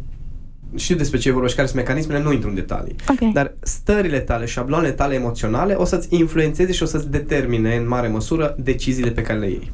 știu 0.75 0.97
despre 0.97 1.19
ce 1.19 1.33
vorbești, 1.33 1.57
care 1.57 1.69
sunt 1.69 1.81
mecanismele, 1.81 2.23
nu 2.23 2.33
intru 2.33 2.49
în 2.49 2.55
detalii. 2.55 2.97
Ok. 3.09 3.33
Dar 3.33 3.55
stările 3.61 4.19
tale, 4.19 4.45
șabloanele 4.45 4.93
tale 4.93 5.15
emoționale 5.15 5.75
o 5.75 5.85
să-ți 5.85 6.15
influențeze 6.17 6.73
și 6.73 6.83
o 6.83 6.87
să-ți 6.87 7.11
determine 7.11 7.77
în 7.77 7.89
mare 7.89 8.09
măsură 8.09 8.57
deciziile 8.59 9.11
pe 9.11 9.23
care 9.23 9.39
le 9.39 9.49
iei. 9.49 9.73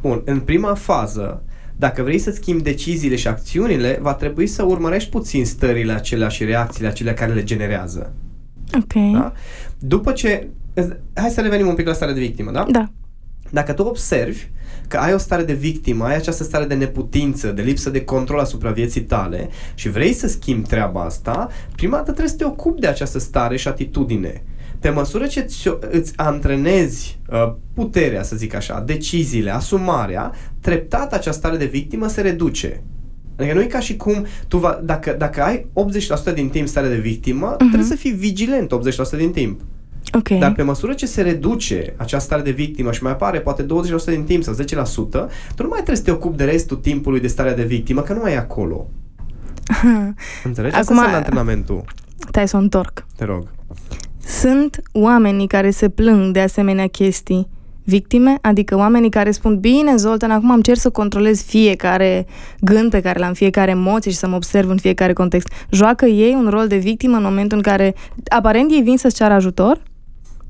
Bun, 0.00 0.22
în 0.24 0.40
prima 0.40 0.74
fază, 0.74 1.42
dacă 1.76 2.02
vrei 2.02 2.18
să 2.18 2.30
schimbi 2.30 2.62
deciziile 2.62 3.16
și 3.16 3.28
acțiunile, 3.28 3.98
va 4.02 4.14
trebui 4.14 4.46
să 4.46 4.62
urmărești 4.62 5.10
puțin 5.10 5.44
stările 5.44 5.92
acelea 5.92 6.28
și 6.28 6.44
reacțiile 6.44 6.88
acelea 6.88 7.14
care 7.14 7.32
le 7.32 7.44
generează. 7.44 8.12
Ok. 8.74 9.12
Da? 9.12 9.32
După 9.78 10.12
ce... 10.12 10.48
Hai 11.14 11.30
să 11.30 11.40
revenim 11.40 11.66
un 11.66 11.74
pic 11.74 11.86
la 11.86 11.92
starea 11.92 12.14
de 12.14 12.20
victimă, 12.20 12.50
da? 12.50 12.66
Da. 12.70 12.90
Dacă 13.50 13.72
tu 13.72 13.82
observi 13.82 14.48
că 14.88 14.96
ai 14.96 15.14
o 15.14 15.18
stare 15.18 15.42
de 15.42 15.52
victimă, 15.52 16.04
ai 16.04 16.16
această 16.16 16.42
stare 16.42 16.64
de 16.64 16.74
neputință, 16.74 17.50
de 17.50 17.62
lipsă 17.62 17.90
de 17.90 18.04
control 18.04 18.38
asupra 18.38 18.70
vieții 18.70 19.00
tale 19.00 19.48
și 19.74 19.88
vrei 19.88 20.12
să 20.12 20.28
schimbi 20.28 20.68
treaba 20.68 21.04
asta, 21.04 21.48
prima 21.76 21.96
dată 21.96 22.10
trebuie 22.10 22.28
să 22.28 22.36
te 22.36 22.44
ocupi 22.44 22.80
de 22.80 22.86
această 22.86 23.18
stare 23.18 23.56
și 23.56 23.68
atitudine. 23.68 24.42
Pe 24.80 24.90
măsură 24.90 25.26
ce 25.26 25.40
îți, 25.40 25.68
îți 25.90 26.12
antrenezi 26.16 27.18
uh, 27.30 27.52
puterea, 27.74 28.22
să 28.22 28.36
zic 28.36 28.54
așa, 28.54 28.82
deciziile, 28.86 29.50
asumarea, 29.50 30.32
treptat 30.60 31.12
această 31.12 31.40
stare 31.40 31.56
de 31.56 31.64
victimă 31.64 32.08
se 32.08 32.20
reduce. 32.20 32.82
Adică 33.36 33.54
nu 33.54 33.62
e 33.62 33.66
ca 33.66 33.80
și 33.80 33.96
cum 33.96 34.26
tu 34.48 34.58
va, 34.58 34.80
dacă, 34.84 35.14
dacă 35.18 35.42
ai 35.42 35.66
80% 36.30 36.34
din 36.34 36.48
timp 36.48 36.68
stare 36.68 36.88
de 36.88 36.98
victimă, 36.98 37.54
uh-huh. 37.54 37.58
trebuie 37.58 37.84
să 37.84 37.94
fii 37.94 38.10
vigilent 38.10 38.72
80% 39.14 39.16
din 39.16 39.30
timp. 39.30 39.60
Ok. 40.14 40.28
Dar 40.28 40.52
pe 40.52 40.62
măsură 40.62 40.92
ce 40.92 41.06
se 41.06 41.22
reduce 41.22 41.94
această 41.96 42.26
stare 42.26 42.42
de 42.42 42.50
victimă 42.50 42.92
și 42.92 43.02
mai 43.02 43.12
apare 43.12 43.38
poate 43.40 43.62
20% 43.62 43.66
din 44.04 44.24
timp 44.24 44.42
sau 44.42 44.54
10%, 44.54 44.56
tu 45.54 45.62
nu 45.62 45.68
mai 45.68 45.70
trebuie 45.70 45.96
să 45.96 46.02
te 46.02 46.10
ocupi 46.10 46.36
de 46.36 46.44
restul 46.44 46.76
timpului 46.76 47.20
de 47.20 47.26
starea 47.26 47.54
de 47.54 47.64
victimă, 47.64 48.00
că 48.00 48.12
nu 48.12 48.20
mai 48.20 48.32
e 48.32 48.36
acolo. 48.36 48.86
Înțelegi? 50.44 50.74
Asta 50.74 50.92
Acum- 50.92 50.96
înseamnă 50.96 51.16
antrenamentul. 51.16 51.84
Stai 52.28 52.48
să 52.48 52.56
o 52.56 52.60
întorc. 52.60 53.06
Te 53.16 53.24
rog. 53.24 53.46
Sunt 54.26 54.80
oamenii 54.92 55.46
care 55.46 55.70
se 55.70 55.88
plâng 55.88 56.32
de 56.32 56.40
asemenea 56.40 56.86
chestii 56.86 57.48
victime, 57.84 58.38
adică 58.40 58.76
oamenii 58.76 59.10
care 59.10 59.30
spun 59.30 59.58
bine, 59.58 59.96
Zoltan, 59.96 60.30
acum 60.30 60.50
am 60.50 60.60
cer 60.60 60.76
să 60.76 60.90
controlez 60.90 61.42
fiecare 61.42 62.26
gând 62.60 62.90
pe 62.90 63.00
care 63.00 63.18
l-am, 63.18 63.32
fiecare 63.32 63.70
emoție 63.70 64.10
și 64.10 64.16
să 64.16 64.28
mă 64.28 64.34
observ 64.36 64.68
în 64.68 64.76
fiecare 64.76 65.12
context. 65.12 65.48
Joacă 65.70 66.04
ei 66.06 66.34
un 66.34 66.48
rol 66.48 66.66
de 66.66 66.76
victimă 66.76 67.16
în 67.16 67.22
momentul 67.22 67.56
în 67.56 67.62
care 67.62 67.94
aparent 68.28 68.70
ei 68.70 68.82
vin 68.82 68.96
să-ți 68.96 69.14
ceară 69.14 69.34
ajutor? 69.34 69.80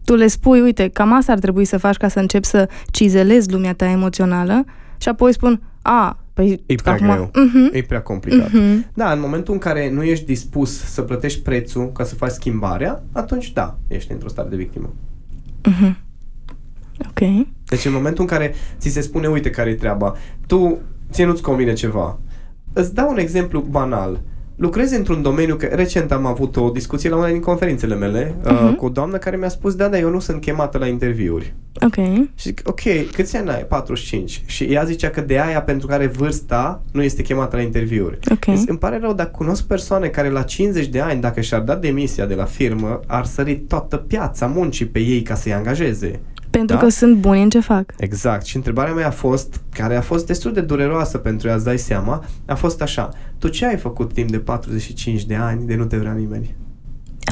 Tu 0.04 0.14
le 0.14 0.26
spui, 0.26 0.60
uite, 0.60 0.88
cam 0.88 1.12
asta 1.12 1.32
ar 1.32 1.38
trebui 1.38 1.64
să 1.64 1.78
faci 1.78 1.96
ca 1.96 2.08
să 2.08 2.18
începi 2.20 2.46
să 2.46 2.68
cizelezi 2.90 3.50
lumea 3.52 3.74
ta 3.74 3.90
emoțională 3.90 4.64
și 4.98 5.08
apoi 5.08 5.32
spun, 5.32 5.60
a, 5.82 6.18
păi 6.32 6.62
E 6.66 6.74
prea 6.74 6.92
acum... 6.92 7.06
greu. 7.10 7.30
Mhm, 7.34 7.70
E 7.72 7.82
prea 7.82 8.02
complicat. 8.02 8.52
mhm. 8.52 8.86
Da, 8.94 9.12
în 9.12 9.20
momentul 9.20 9.52
în 9.54 9.58
care 9.60 9.90
nu 9.90 10.02
ești 10.02 10.24
dispus 10.24 10.84
să 10.84 11.02
plătești 11.02 11.40
prețul 11.40 11.92
ca 11.92 12.04
să 12.04 12.14
faci 12.14 12.30
schimbarea, 12.30 13.02
atunci 13.12 13.52
da, 13.52 13.78
ești 13.88 14.12
într-o 14.12 14.28
stare 14.28 14.48
de 14.48 14.56
victimă. 14.56 14.92
Mhm. 15.64 15.96
Ok. 17.08 17.46
Deci 17.66 17.84
în 17.84 17.92
momentul 17.92 18.20
în 18.22 18.28
care 18.28 18.54
ți 18.78 18.88
se 18.88 19.00
spune, 19.00 19.26
uite 19.28 19.50
care 19.50 19.70
e 19.70 19.74
treaba, 19.74 20.14
tu 20.46 20.78
ție 21.10 21.24
nu-ți 21.24 21.42
convine 21.42 21.72
ceva. 21.72 22.18
Îți 22.72 22.94
dau 22.94 23.10
un 23.10 23.18
exemplu 23.18 23.60
banal. 23.60 24.20
Lucrezi 24.60 24.96
într-un 24.96 25.22
domeniu, 25.22 25.56
că 25.56 25.66
recent 25.66 26.12
am 26.12 26.26
avut 26.26 26.56
o 26.56 26.70
discuție 26.70 27.10
la 27.10 27.16
una 27.16 27.28
din 27.28 27.40
conferințele 27.40 27.94
mele 27.94 28.34
uh, 28.44 28.50
Mhm. 28.64 28.74
cu 28.74 28.84
o 28.84 28.88
doamnă 28.88 29.16
care 29.18 29.36
mi-a 29.36 29.48
spus, 29.48 29.74
da, 29.74 29.88
da, 29.88 29.98
eu 29.98 30.10
nu 30.10 30.18
sunt 30.18 30.40
chemată 30.40 30.78
la 30.78 30.86
interviuri. 30.86 31.54
Ok. 31.84 31.94
Și 32.34 32.42
zic, 32.42 32.60
ok, 32.64 32.80
câți 33.12 33.36
ani 33.36 33.48
ai? 33.50 33.64
45. 33.64 34.42
Și 34.46 34.64
ea 34.64 34.84
zicea 34.84 35.08
că 35.10 35.20
de 35.20 35.40
aia, 35.40 35.62
pentru 35.62 35.86
care 35.86 36.06
vârsta, 36.06 36.82
nu 36.92 37.02
este 37.02 37.22
chemată 37.22 37.56
la 37.56 37.62
interviuri. 37.62 38.18
Ok. 38.30 38.56
Zic, 38.56 38.68
îmi 38.68 38.78
pare 38.78 38.98
rău, 39.02 39.12
dar 39.14 39.30
cunosc 39.30 39.64
persoane 39.66 40.06
care 40.08 40.28
la 40.30 40.42
50 40.42 40.86
de 40.86 41.00
ani, 41.00 41.20
dacă 41.20 41.40
și-ar 41.40 41.60
da 41.60 41.74
demisia 41.74 42.26
de 42.26 42.34
la 42.34 42.44
firmă, 42.44 43.00
ar 43.06 43.24
sări 43.24 43.56
toată 43.56 43.96
piața 43.96 44.46
muncii 44.46 44.86
pe 44.86 44.98
ei 44.98 45.22
ca 45.22 45.34
să-i 45.34 45.52
angajeze. 45.54 46.20
Pentru 46.50 46.76
Da? 46.76 46.82
că 46.82 46.88
sunt 46.88 47.16
buni 47.16 47.42
în 47.42 47.50
ce 47.50 47.60
fac. 47.60 47.92
Exact. 47.98 48.44
Și 48.44 48.56
întrebarea 48.56 48.92
mea 48.94 49.06
a 49.06 49.10
fost, 49.10 49.60
care 49.72 49.96
a 49.96 50.00
fost 50.00 50.26
destul 50.26 50.52
de 50.52 50.60
dureroasă 50.60 51.18
pentru 51.18 51.50
a-ți 51.50 51.64
dai 51.64 51.78
seama, 51.78 52.24
a 52.46 52.54
fost 52.54 52.82
așa. 52.82 53.08
Tu 53.38 53.48
ce 53.48 53.66
ai 53.66 53.76
făcut 53.76 54.12
timp 54.12 54.30
de 54.30 54.38
45 54.38 55.24
de 55.24 55.34
ani 55.34 55.66
de 55.66 55.74
nu 55.74 55.84
te 55.84 55.96
vrea 55.96 56.12
nimeni? 56.12 56.54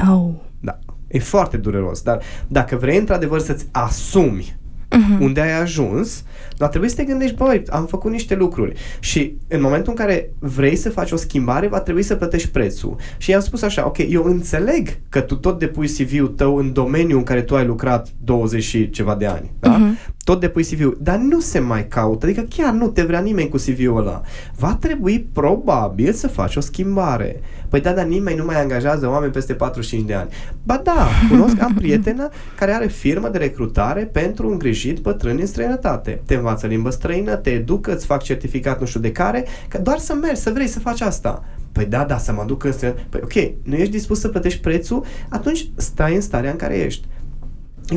Au. 0.07 0.43
Da. 0.59 0.79
E 1.07 1.19
foarte 1.19 1.57
dureros, 1.57 2.01
dar 2.01 2.21
dacă 2.47 2.75
vrei 2.75 2.97
într-adevăr 2.97 3.39
să-ți 3.39 3.65
asumi 3.71 4.58
Mhm. 4.97 5.23
unde 5.23 5.41
ai 5.41 5.61
ajuns, 5.61 6.23
dar 6.57 6.69
trebuie 6.69 6.89
să 6.89 6.95
te 6.95 7.03
gândești, 7.03 7.35
băi, 7.35 7.63
am 7.69 7.85
făcut 7.85 8.11
niște 8.11 8.35
lucruri 8.35 8.73
și 8.99 9.35
în 9.47 9.61
momentul 9.61 9.91
în 9.91 10.05
care 10.05 10.29
vrei 10.39 10.75
să 10.75 10.89
faci 10.89 11.11
o 11.11 11.15
schimbare, 11.15 11.67
va 11.67 11.79
trebui 11.79 12.03
să 12.03 12.15
plătești 12.15 12.49
prețul. 12.49 12.95
Și 13.17 13.29
i-am 13.29 13.41
spus 13.41 13.61
așa, 13.61 13.85
ok, 13.85 13.97
eu 14.09 14.23
înțeleg 14.23 14.89
că 15.09 15.21
tu 15.21 15.35
tot 15.35 15.59
depui 15.59 15.87
CV-ul 15.87 16.27
tău 16.27 16.57
în 16.57 16.73
domeniul 16.73 17.17
în 17.17 17.23
care 17.23 17.41
tu 17.41 17.55
ai 17.55 17.65
lucrat 17.65 18.07
20 18.23 18.63
și 18.63 18.89
ceva 18.89 19.15
de 19.15 19.25
ani, 19.25 19.51
da? 19.59 19.69
Mhm. 19.77 19.97
Tot 20.29 20.39
depui 20.39 20.63
CV-ul, 20.63 20.97
dar 21.01 21.17
nu 21.17 21.39
se 21.39 21.59
mai 21.59 21.87
caută, 21.87 22.25
adică 22.25 22.45
chiar 22.49 22.73
nu 22.73 22.87
te 22.87 23.01
vrea 23.01 23.19
nimeni 23.19 23.49
cu 23.49 23.57
CV-ul 23.57 23.97
ăla. 23.97 24.21
Va 24.57 24.75
trebui 24.75 25.27
probabil 25.33 26.13
să 26.13 26.27
faci 26.27 26.55
o 26.55 26.59
schimbare. 26.59 27.41
Păi 27.69 27.81
da, 27.81 27.91
dar 27.91 28.05
nimeni 28.05 28.37
nu 28.37 28.45
mai 28.45 28.61
angajează 28.61 29.09
oameni 29.09 29.31
peste 29.31 29.53
45 29.53 30.07
de 30.07 30.13
ani. 30.13 30.29
Ba 30.63 30.81
da, 30.83 31.07
cunosc, 31.29 31.61
am 31.61 31.73
prietenă 31.73 32.29
care 32.57 32.71
are 32.71 32.87
firmă 32.87 33.29
de 33.29 33.37
recrutare 33.37 34.03
pentru 34.03 34.49
îngrijit 34.49 34.99
bătrâni 34.99 35.41
în 35.41 35.47
străinătate. 35.47 36.21
Te 36.25 36.35
învață 36.35 36.67
limbă 36.67 36.89
străină, 36.89 37.35
te 37.35 37.49
educă, 37.49 37.93
îți 37.93 38.05
fac 38.05 38.23
certificat 38.23 38.79
nu 38.79 38.85
știu 38.85 38.99
de 38.99 39.11
care, 39.11 39.45
că 39.67 39.77
doar 39.77 39.97
să 39.97 40.13
mergi, 40.13 40.41
să 40.41 40.51
vrei 40.53 40.67
să 40.67 40.79
faci 40.79 41.01
asta. 41.01 41.43
Păi 41.71 41.85
da, 41.85 42.03
da, 42.03 42.17
să 42.17 42.33
mă 42.33 42.43
duc 42.47 42.63
în 42.63 42.71
străinătate. 42.71 43.07
Păi 43.09 43.21
ok, 43.23 43.53
nu 43.63 43.75
ești 43.75 43.91
dispus 43.91 44.19
să 44.19 44.27
plătești 44.27 44.59
prețul, 44.59 45.03
atunci 45.29 45.69
stai 45.75 46.15
în 46.15 46.21
starea 46.21 46.51
în 46.51 46.57
care 46.57 46.77
ești. 46.77 47.07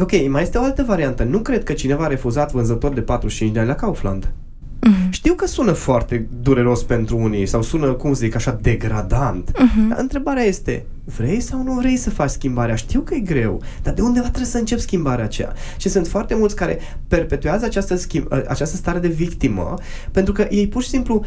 Ok, 0.00 0.28
mai 0.28 0.42
este 0.42 0.58
o 0.58 0.62
altă 0.62 0.82
variantă. 0.82 1.22
Nu 1.22 1.38
cred 1.38 1.64
că 1.64 1.72
cineva 1.72 2.04
a 2.04 2.06
refuzat 2.06 2.52
vânzător 2.52 2.92
de 2.92 3.00
45 3.00 3.52
de 3.52 3.58
ani 3.58 3.68
la 3.68 3.74
Kaufland. 3.74 4.32
Mhm. 4.80 5.10
Știu 5.10 5.34
că 5.34 5.46
sună 5.46 5.72
foarte 5.72 6.28
dureros 6.42 6.82
pentru 6.82 7.16
unii 7.16 7.46
sau 7.46 7.62
sună, 7.62 7.92
cum 7.92 8.12
să 8.12 8.20
zic, 8.20 8.34
așa 8.34 8.58
degradant. 8.62 9.50
Mhm. 9.58 9.88
Dar 9.88 9.98
întrebarea 9.98 10.42
este, 10.42 10.84
vrei 11.16 11.40
sau 11.40 11.62
nu 11.62 11.72
vrei 11.72 11.96
să 11.96 12.10
faci 12.10 12.30
schimbarea? 12.30 12.74
Știu 12.74 13.00
că 13.00 13.14
e 13.14 13.18
greu, 13.18 13.62
dar 13.82 13.94
de 13.94 14.02
undeva 14.02 14.26
trebuie 14.26 14.50
să 14.50 14.58
încep 14.58 14.78
schimbarea 14.78 15.24
aceea. 15.24 15.52
Și 15.76 15.88
sunt 15.88 16.06
foarte 16.06 16.34
mulți 16.34 16.56
care 16.56 16.78
perpetuează 17.08 17.64
această, 17.64 17.96
schimb, 17.96 18.26
această 18.48 18.76
stare 18.76 18.98
de 18.98 19.08
victimă 19.08 19.74
pentru 20.10 20.32
că 20.32 20.46
ei 20.50 20.68
pur 20.68 20.82
și 20.82 20.88
simplu 20.88 21.24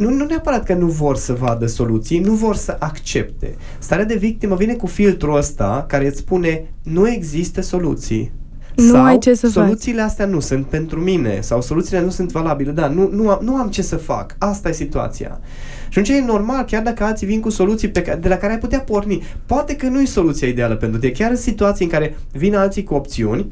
nu, 0.00 0.10
nu 0.10 0.24
neapărat 0.24 0.64
că 0.64 0.74
nu 0.74 0.86
vor 0.86 1.16
să 1.16 1.32
vadă 1.32 1.66
soluții, 1.66 2.18
nu 2.18 2.32
vor 2.32 2.56
să 2.56 2.76
accepte. 2.78 3.56
Starea 3.78 4.04
de 4.04 4.14
victimă 4.14 4.56
vine 4.56 4.74
cu 4.74 4.86
filtrul 4.86 5.36
ăsta 5.36 5.84
care 5.88 6.06
îți 6.06 6.18
spune 6.18 6.72
nu 6.82 7.08
există 7.08 7.60
soluții. 7.60 8.32
Nu 8.76 8.92
sau 8.92 9.04
ai 9.04 9.18
ce 9.18 9.34
să 9.34 9.48
faci. 9.48 9.64
soluțiile 9.64 10.00
astea 10.00 10.26
nu 10.26 10.40
sunt 10.40 10.66
pentru 10.66 11.00
mine 11.00 11.40
sau 11.40 11.62
soluțiile 11.62 12.00
nu 12.00 12.10
sunt 12.10 12.32
valabile. 12.32 12.70
Da, 12.70 12.88
nu, 12.88 13.08
nu, 13.12 13.28
am, 13.28 13.38
nu 13.42 13.54
am 13.54 13.68
ce 13.68 13.82
să 13.82 13.96
fac. 13.96 14.34
Asta 14.38 14.68
e 14.68 14.72
situația. 14.72 15.40
Și 15.88 15.98
atunci 15.98 16.16
e 16.16 16.24
normal, 16.24 16.64
chiar 16.64 16.82
dacă 16.82 17.04
alții 17.04 17.26
vin 17.26 17.40
cu 17.40 17.50
soluții 17.50 17.88
pe 17.88 18.02
care, 18.02 18.18
de 18.18 18.28
la 18.28 18.36
care 18.36 18.52
ai 18.52 18.58
putea 18.58 18.80
porni. 18.80 19.22
Poate 19.46 19.76
că 19.76 19.86
nu 19.86 20.00
e 20.00 20.04
soluția 20.04 20.48
ideală 20.48 20.74
pentru 20.76 20.98
tine. 20.98 21.12
Chiar 21.12 21.30
în 21.30 21.36
situații 21.36 21.84
în 21.84 21.90
care 21.90 22.16
vin 22.32 22.54
alții 22.54 22.84
cu 22.84 22.94
opțiuni 22.94 23.46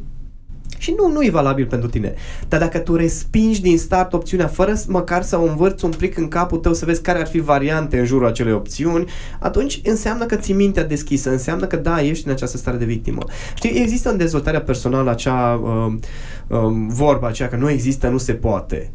și 0.78 0.94
nu, 0.96 1.12
nu 1.12 1.24
e 1.24 1.30
valabil 1.30 1.66
pentru 1.66 1.88
tine. 1.88 2.14
Dar 2.48 2.60
dacă 2.60 2.78
tu 2.78 2.96
respingi 2.96 3.60
din 3.62 3.78
start 3.78 4.12
opțiunea 4.12 4.46
fără 4.46 4.74
să- 4.74 4.86
măcar 4.88 5.22
să 5.22 5.38
o 5.38 5.42
învârți 5.42 5.84
un 5.84 5.90
pic 5.98 6.16
în 6.18 6.28
capul 6.28 6.58
tău 6.58 6.72
să 6.74 6.84
vezi 6.84 7.02
care 7.02 7.18
ar 7.20 7.26
fi 7.26 7.40
variante 7.40 7.98
în 7.98 8.04
jurul 8.04 8.26
acelei 8.26 8.52
opțiuni, 8.52 9.04
atunci 9.40 9.80
înseamnă 9.84 10.24
că 10.24 10.36
ții 10.36 10.54
mintea 10.54 10.84
deschisă, 10.84 11.30
înseamnă 11.30 11.66
că 11.66 11.76
da, 11.76 12.02
ești 12.02 12.26
în 12.26 12.32
această 12.32 12.56
stare 12.56 12.76
de 12.76 12.84
victimă. 12.84 13.22
Știi, 13.54 13.80
există 13.82 14.10
în 14.10 14.16
dezvoltarea 14.16 14.60
personală 14.60 15.10
acea 15.10 15.60
um, 15.62 16.00
um, 16.58 16.88
vorba 16.88 17.26
aceea 17.26 17.48
că 17.48 17.56
nu 17.56 17.70
există, 17.70 18.08
nu 18.08 18.18
se 18.18 18.32
poate. 18.32 18.90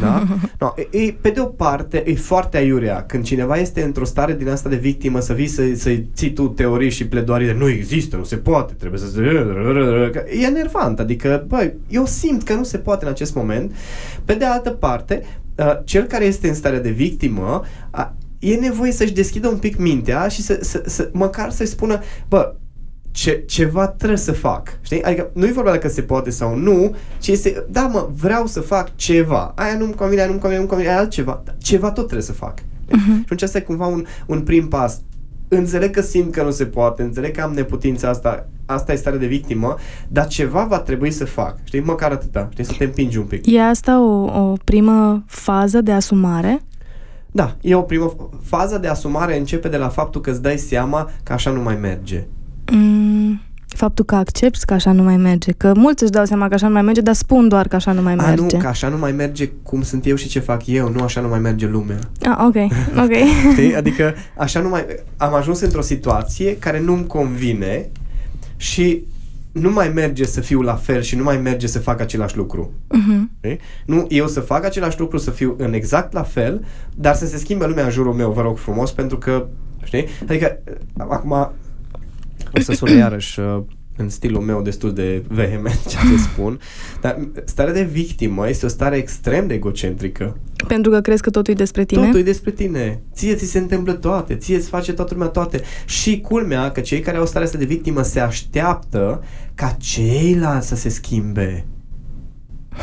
Da? 0.00 0.26
No, 0.58 0.72
e, 0.76 0.98
e, 0.98 1.16
pe 1.20 1.30
de 1.30 1.40
o 1.40 1.44
parte, 1.44 2.02
e 2.06 2.14
foarte 2.14 2.56
aiurea 2.56 3.02
când 3.02 3.24
cineva 3.24 3.56
este 3.56 3.82
într-o 3.82 4.04
stare 4.04 4.34
din 4.34 4.48
asta 4.48 4.68
de 4.68 4.76
victimă 4.76 5.20
să 5.20 5.32
vii 5.32 5.46
să, 5.46 5.62
să 5.74 6.02
ții 6.14 6.32
tu 6.32 6.48
teorii 6.48 6.90
și 6.90 7.06
pledoarii 7.06 7.46
de 7.46 7.52
nu 7.52 7.68
există, 7.68 8.16
nu 8.16 8.24
se 8.24 8.36
poate, 8.36 8.72
trebuie 8.72 9.00
să 9.00 9.06
se... 9.06 9.20
Că 10.12 10.24
E 10.30 10.46
enervant, 10.46 10.98
adică, 10.98 11.44
băi, 11.48 11.74
eu 11.88 12.06
simt 12.06 12.42
că 12.42 12.54
nu 12.54 12.62
se 12.62 12.78
poate 12.78 13.04
în 13.04 13.10
acest 13.10 13.34
moment. 13.34 13.74
Pe 14.24 14.34
de 14.34 14.44
altă 14.44 14.70
parte, 14.70 15.22
uh, 15.54 15.78
cel 15.84 16.04
care 16.04 16.24
este 16.24 16.48
în 16.48 16.54
stare 16.54 16.78
de 16.78 16.90
victimă 16.90 17.62
uh, 17.94 18.08
e 18.38 18.54
nevoie 18.54 18.92
să-și 18.92 19.12
deschidă 19.12 19.48
un 19.48 19.58
pic 19.58 19.76
mintea 19.76 20.28
și 20.28 20.42
să, 20.42 20.58
să, 20.60 20.82
să 20.86 21.10
măcar 21.12 21.50
să-și 21.50 21.70
spună, 21.70 22.00
bă, 22.28 22.54
ce, 23.10 23.44
ceva 23.46 23.88
trebuie 23.88 24.18
să 24.18 24.32
fac. 24.32 24.78
Știi? 24.80 25.02
Adică 25.02 25.30
nu 25.32 25.46
e 25.46 25.52
vorba 25.52 25.70
dacă 25.70 25.88
se 25.88 26.02
poate 26.02 26.30
sau 26.30 26.56
nu, 26.56 26.94
ci 27.18 27.28
este, 27.28 27.64
da 27.70 27.86
mă, 27.86 28.08
vreau 28.16 28.46
să 28.46 28.60
fac 28.60 28.96
ceva. 28.96 29.52
Aia 29.56 29.76
nu-mi 29.78 29.94
convine, 29.94 30.20
aia 30.20 30.28
nu-mi 30.28 30.40
convine, 30.40 30.60
nu-mi 30.60 30.72
convine, 30.72 30.90
aia 30.90 31.00
altceva. 31.00 31.42
Ceva 31.58 31.90
tot 31.90 32.04
trebuie 32.04 32.26
să 32.26 32.32
fac. 32.32 32.60
Uh-huh. 32.60 33.16
Și 33.16 33.22
atunci 33.24 33.42
asta 33.42 33.58
e 33.58 33.60
cumva 33.60 33.86
un, 33.86 34.04
un 34.26 34.40
prim 34.40 34.68
pas. 34.68 35.00
Înțeleg 35.48 35.90
că 35.90 36.00
simt 36.00 36.32
că 36.32 36.42
nu 36.42 36.50
se 36.50 36.64
poate, 36.64 37.02
înțeleg 37.02 37.34
că 37.36 37.42
am 37.42 37.52
neputința 37.52 38.08
asta, 38.08 38.48
asta 38.66 38.92
e 38.92 38.96
stare 38.96 39.16
de 39.16 39.26
victimă, 39.26 39.76
dar 40.08 40.26
ceva 40.26 40.64
va 40.64 40.78
trebui 40.78 41.10
să 41.10 41.24
fac. 41.24 41.56
Știi? 41.64 41.80
Măcar 41.80 42.10
atâta. 42.10 42.48
Știi? 42.52 42.64
Să 42.64 42.72
te 42.78 42.84
împingi 42.84 43.18
un 43.18 43.24
pic. 43.24 43.46
E 43.46 43.62
asta 43.62 44.00
o, 44.00 44.40
o 44.40 44.56
primă 44.64 45.24
fază 45.26 45.80
de 45.80 45.92
asumare? 45.92 46.60
Da, 47.32 47.56
e 47.60 47.74
o 47.74 47.82
primă 47.82 48.30
fază 48.42 48.78
de 48.78 48.88
asumare 48.88 49.38
începe 49.38 49.68
de 49.68 49.76
la 49.76 49.88
faptul 49.88 50.20
că 50.20 50.30
îți 50.30 50.42
dai 50.42 50.56
seama 50.58 51.10
că 51.22 51.32
așa 51.32 51.50
nu 51.50 51.62
mai 51.62 51.76
merge. 51.76 52.26
Mm, 52.70 53.40
faptul 53.68 54.04
că 54.04 54.14
accepti 54.14 54.64
că 54.64 54.74
așa 54.74 54.92
nu 54.92 55.02
mai 55.02 55.16
merge. 55.16 55.52
Că 55.52 55.72
mulți 55.76 56.02
își 56.02 56.12
dau 56.12 56.24
seama 56.24 56.48
că 56.48 56.54
așa 56.54 56.66
nu 56.66 56.72
mai 56.72 56.82
merge, 56.82 57.00
dar 57.00 57.14
spun 57.14 57.48
doar 57.48 57.68
că 57.68 57.76
așa 57.76 57.92
nu 57.92 58.02
mai 58.02 58.14
merge. 58.14 58.32
A, 58.32 58.34
nu, 58.34 58.58
că 58.58 58.66
așa 58.66 58.88
nu 58.88 58.98
mai 58.98 59.12
merge 59.12 59.50
cum 59.62 59.82
sunt 59.82 60.06
eu 60.06 60.16
și 60.16 60.28
ce 60.28 60.38
fac 60.38 60.66
eu, 60.66 60.88
nu 60.88 61.02
așa 61.02 61.20
nu 61.20 61.28
mai 61.28 61.38
merge 61.38 61.66
lumea. 61.66 61.98
Ah, 62.20 62.36
ok, 62.46 62.56
ok. 63.04 63.12
Știi? 63.52 63.76
Adică 63.76 64.14
așa 64.36 64.60
nu 64.60 64.68
mai... 64.68 64.84
Am 65.16 65.34
ajuns 65.34 65.60
într-o 65.60 65.80
situație 65.80 66.56
care 66.56 66.80
nu-mi 66.80 67.06
convine 67.06 67.88
și 68.56 69.04
nu 69.52 69.70
mai 69.70 69.88
merge 69.94 70.24
să 70.24 70.40
fiu 70.40 70.60
la 70.60 70.74
fel 70.74 71.02
și 71.02 71.16
nu 71.16 71.22
mai 71.22 71.36
merge 71.36 71.66
să 71.66 71.78
fac 71.78 72.00
același 72.00 72.36
lucru. 72.36 72.70
Uh-huh. 72.86 73.56
Nu 73.86 74.06
eu 74.08 74.26
să 74.26 74.40
fac 74.40 74.64
același 74.64 74.98
lucru, 74.98 75.18
să 75.18 75.30
fiu 75.30 75.54
în 75.58 75.72
exact 75.72 76.12
la 76.12 76.22
fel, 76.22 76.64
dar 76.94 77.14
să 77.14 77.26
se 77.26 77.36
schimbe 77.36 77.66
lumea 77.66 77.84
în 77.84 77.90
jurul 77.90 78.12
meu, 78.12 78.30
vă 78.30 78.40
rog 78.40 78.58
frumos, 78.58 78.92
pentru 78.92 79.18
că, 79.18 79.46
știi? 79.82 80.06
Adică, 80.28 80.58
acum 80.96 81.52
o 82.52 82.60
să 82.60 82.72
sună 82.72 82.94
iarăși 82.94 83.40
uh, 83.40 83.62
în 84.00 84.08
stilul 84.08 84.40
meu 84.40 84.62
destul 84.62 84.92
de 84.92 85.22
vehement 85.28 85.86
ce 85.88 85.96
te 85.96 86.16
spun, 86.16 86.60
dar 87.00 87.18
starea 87.44 87.72
de 87.72 87.82
victimă 87.82 88.48
este 88.48 88.66
o 88.66 88.68
stare 88.68 88.96
extrem 88.96 89.46
de 89.46 89.54
egocentrică. 89.54 90.36
Pentru 90.66 90.90
că 90.90 91.00
crezi 91.00 91.22
că 91.22 91.30
totul 91.30 91.52
e 91.52 91.56
despre 91.56 91.84
tine? 91.84 92.04
Totul 92.04 92.18
e 92.18 92.22
despre 92.22 92.50
tine. 92.50 93.02
Ție 93.14 93.34
ți 93.34 93.44
se 93.44 93.58
întâmplă 93.58 93.92
toate, 93.92 94.34
ție 94.34 94.56
îți 94.56 94.68
face 94.68 94.92
toată 94.92 95.14
lumea 95.14 95.28
toate. 95.28 95.60
Și 95.86 96.20
culmea 96.20 96.70
că 96.70 96.80
cei 96.80 97.00
care 97.00 97.16
au 97.16 97.26
starea 97.26 97.46
asta 97.46 97.58
de 97.58 97.64
victimă 97.64 98.02
se 98.02 98.20
așteaptă 98.20 99.22
ca 99.54 99.76
ceilalți 99.78 100.68
să 100.68 100.76
se 100.76 100.88
schimbe. 100.88 101.66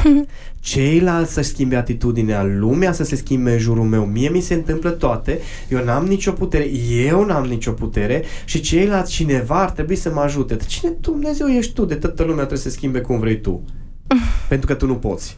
ceilalți 0.68 1.34
să 1.34 1.42
schimbe 1.42 1.76
atitudinea, 1.76 2.44
lumea 2.44 2.92
să 2.92 3.04
se 3.04 3.16
schimbe 3.16 3.52
în 3.52 3.58
jurul 3.58 3.84
meu, 3.84 4.06
mie 4.06 4.30
mi 4.30 4.42
se 4.42 4.54
întâmplă 4.54 4.90
toate, 4.90 5.40
eu 5.70 5.84
n-am 5.84 6.06
nicio 6.06 6.32
putere, 6.32 6.70
eu 7.08 7.26
n-am 7.26 7.46
nicio 7.46 7.72
putere 7.72 8.24
și 8.46 8.60
ceilalți 8.60 9.12
cineva 9.12 9.62
ar 9.62 9.72
trebui 9.72 9.96
să 9.96 10.12
mă 10.14 10.20
ajute. 10.20 10.58
Cine 10.68 10.94
Dumnezeu 11.02 11.48
ești 11.48 11.74
tu? 11.74 11.86
De 11.86 11.96
toată 11.96 12.22
lumea 12.22 12.38
trebuie 12.38 12.58
să 12.58 12.70
se 12.70 12.76
schimbe 12.76 13.02
cum 13.02 13.20
vrei 13.20 13.42
tu. 13.42 13.64
Pentru 14.50 14.68
că 14.68 14.74
tu 14.74 14.86
nu 14.86 14.96
poți. 14.96 15.38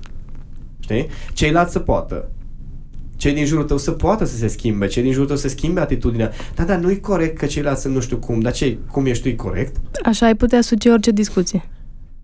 Știi? 0.79 1.07
Ceilalți 1.33 1.71
să 1.71 1.79
poată. 1.79 2.31
Cei 3.15 3.33
din 3.33 3.45
jurul 3.45 3.63
tău 3.63 3.77
să 3.77 3.91
poată 3.91 4.25
să 4.25 4.35
se 4.35 4.47
schimbe, 4.47 4.87
cei 4.87 5.03
din 5.03 5.11
jurul 5.11 5.27
tău 5.27 5.35
să 5.35 5.47
schimbe 5.47 5.79
atitudinea. 5.79 6.31
Da, 6.55 6.63
dar 6.63 6.77
nu-i 6.77 6.99
corect 6.99 7.37
că 7.37 7.45
ceilalți 7.45 7.81
sunt 7.81 7.93
nu 7.93 7.99
știu 7.99 8.17
cum, 8.17 8.39
dar 8.39 8.51
ce, 8.51 8.77
cum 8.91 9.05
ești 9.05 9.23
tu, 9.23 9.29
e 9.29 9.33
corect? 9.33 9.75
Așa 10.03 10.25
ai 10.25 10.35
putea 10.35 10.61
suge 10.61 10.89
orice 10.89 11.11
discuție. 11.11 11.69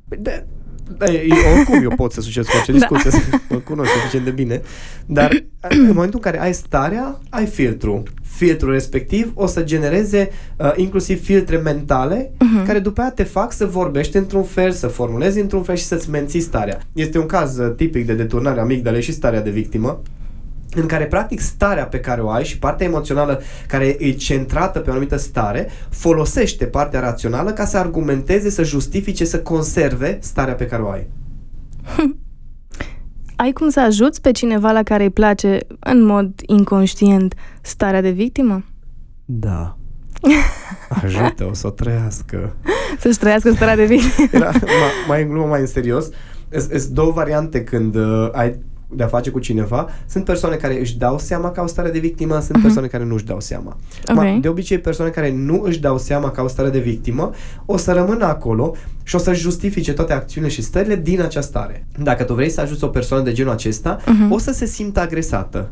Păi 0.08 0.18
de, 0.22 0.46
da, 0.98 1.12
eu, 1.12 1.54
oricum 1.56 1.84
eu 1.84 1.92
pot 1.96 2.12
să 2.12 2.22
succes 2.22 2.48
cu 2.48 2.56
orice 2.56 2.72
da. 2.72 2.78
discuție, 2.78 3.10
da. 3.32 3.40
mă 3.50 3.58
cunosc 3.58 3.92
suficient 3.92 4.26
de 4.26 4.32
bine, 4.32 4.62
dar 5.06 5.44
în 5.70 5.86
momentul 5.86 6.20
în 6.24 6.32
care 6.32 6.42
ai 6.42 6.54
starea, 6.54 7.20
ai 7.30 7.46
filtru. 7.46 8.04
Filtrul 8.22 8.72
respectiv 8.72 9.32
o 9.36 9.46
să 9.46 9.64
genereze 9.64 10.30
uh, 10.58 10.74
inclusiv 10.76 11.24
filtre 11.24 11.58
mentale 11.58 12.32
uh-huh. 12.32 12.66
care 12.66 12.80
după 12.80 13.02
aia 13.02 13.12
te 13.12 13.24
fac 13.24 13.54
să 13.54 13.66
vorbești 13.66 14.18
într-un 14.18 14.44
fel, 14.44 14.72
să 14.72 14.88
formulezi 14.88 15.40
într-un 15.40 15.64
fel 15.64 15.76
și 15.76 15.84
să-ți 15.84 16.10
menții 16.10 16.40
starea. 16.40 16.80
Este 16.94 17.20
un 17.20 17.26
caz 17.26 17.58
uh, 17.58 17.74
tipic 17.76 18.06
de 18.06 18.14
deturnare 18.14 18.60
amigdale 18.60 19.00
și 19.00 19.12
starea 19.12 19.42
de 19.42 19.50
victimă 19.50 20.02
în 20.76 20.86
care 20.86 21.06
practic 21.06 21.40
starea 21.40 21.86
pe 21.86 22.00
care 22.00 22.22
o 22.22 22.30
ai 22.30 22.46
și 22.46 22.60
partea 22.60 22.86
emoțională 22.86 23.42
care 23.68 23.96
e 24.00 24.12
centrată 24.12 24.80
pe 24.80 24.90
o 24.90 24.92
anumită 24.92 25.18
stare, 25.18 25.70
folosește 25.90 26.66
partea 26.66 27.00
rațională 27.00 27.52
ca 27.52 27.66
să 27.66 27.78
argumenteze, 27.78 28.50
să 28.50 28.64
justifice, 28.64 29.26
să 29.26 29.40
conserve 29.40 30.18
starea 30.22 30.54
pe 30.54 30.66
care 30.66 30.82
o 30.82 30.90
ai. 30.90 31.08
Ai 33.36 33.52
cum 33.52 33.70
să 33.70 33.80
ajuți 33.80 34.22
pe 34.22 34.32
cineva 34.32 34.72
la 34.72 34.84
care 34.84 35.04
îi 35.04 35.10
place 35.10 35.58
în 35.80 36.04
mod 36.04 36.32
inconștient 36.46 37.34
starea 37.62 38.02
de 38.02 38.10
victimă? 38.10 38.64
Da. 39.26 39.78
Ajută-o 41.04 41.54
să 41.54 41.68
o 41.68 41.70
trăiască. 41.70 42.56
Să-și 43.00 43.18
trăiască 43.18 43.52
starea 43.52 43.76
de 43.76 43.86
victimă. 43.86 44.28
Era, 44.32 44.50
mai, 44.52 44.62
mai 45.08 45.22
în 45.22 45.30
glumă, 45.30 45.46
mai 45.46 45.60
în 45.60 45.68
serios. 45.68 46.10
Sunt 46.50 46.84
două 46.84 47.12
variante 47.12 47.64
când 47.64 47.96
uh, 47.96 48.30
ai 48.32 48.60
de 48.90 49.04
a 49.04 49.08
face 49.08 49.30
cu 49.30 49.40
cineva, 49.40 49.90
sunt 50.06 50.24
persoane 50.24 50.56
care 50.56 50.80
își 50.80 50.98
dau 50.98 51.20
seama 51.20 51.52
că 51.52 51.60
au 51.60 51.68
stare 51.68 51.90
de 51.90 52.00
victimă, 52.00 52.40
sunt 52.40 52.58
uh-huh. 52.58 52.62
persoane 52.62 52.88
care 52.88 53.04
nu 53.04 53.14
își 53.14 53.26
dau 53.26 53.40
seama. 53.40 53.78
Okay. 54.08 54.40
De 54.42 54.48
obicei, 54.48 54.80
persoane 54.80 55.12
care 55.12 55.32
nu 55.32 55.62
își 55.64 55.80
dau 55.80 55.98
seama 55.98 56.32
că 56.32 56.40
au 56.40 56.48
stare 56.48 56.70
de 56.70 56.80
victimă, 56.80 57.32
o 57.66 57.78
să 57.78 57.92
rămână 57.92 58.26
acolo 58.26 58.76
și 59.04 59.16
o 59.16 59.18
să 59.18 59.34
justifice 59.34 59.94
toate 59.94 60.14
acțiunile 60.14 60.54
și 60.54 60.62
stările 60.62 60.96
din 60.96 61.22
această 61.22 61.50
stare. 61.50 61.88
Dacă 62.04 62.24
tu 62.24 62.34
vrei 62.34 62.50
să 62.50 62.62
ajuți 62.62 62.84
o 62.84 62.88
persoană 62.88 63.24
de 63.24 63.32
genul 63.32 63.52
acesta, 63.52 63.98
uh-huh. 64.00 64.30
o 64.30 64.38
să 64.38 64.52
se 64.52 64.66
simtă 64.66 65.00
agresată. 65.00 65.72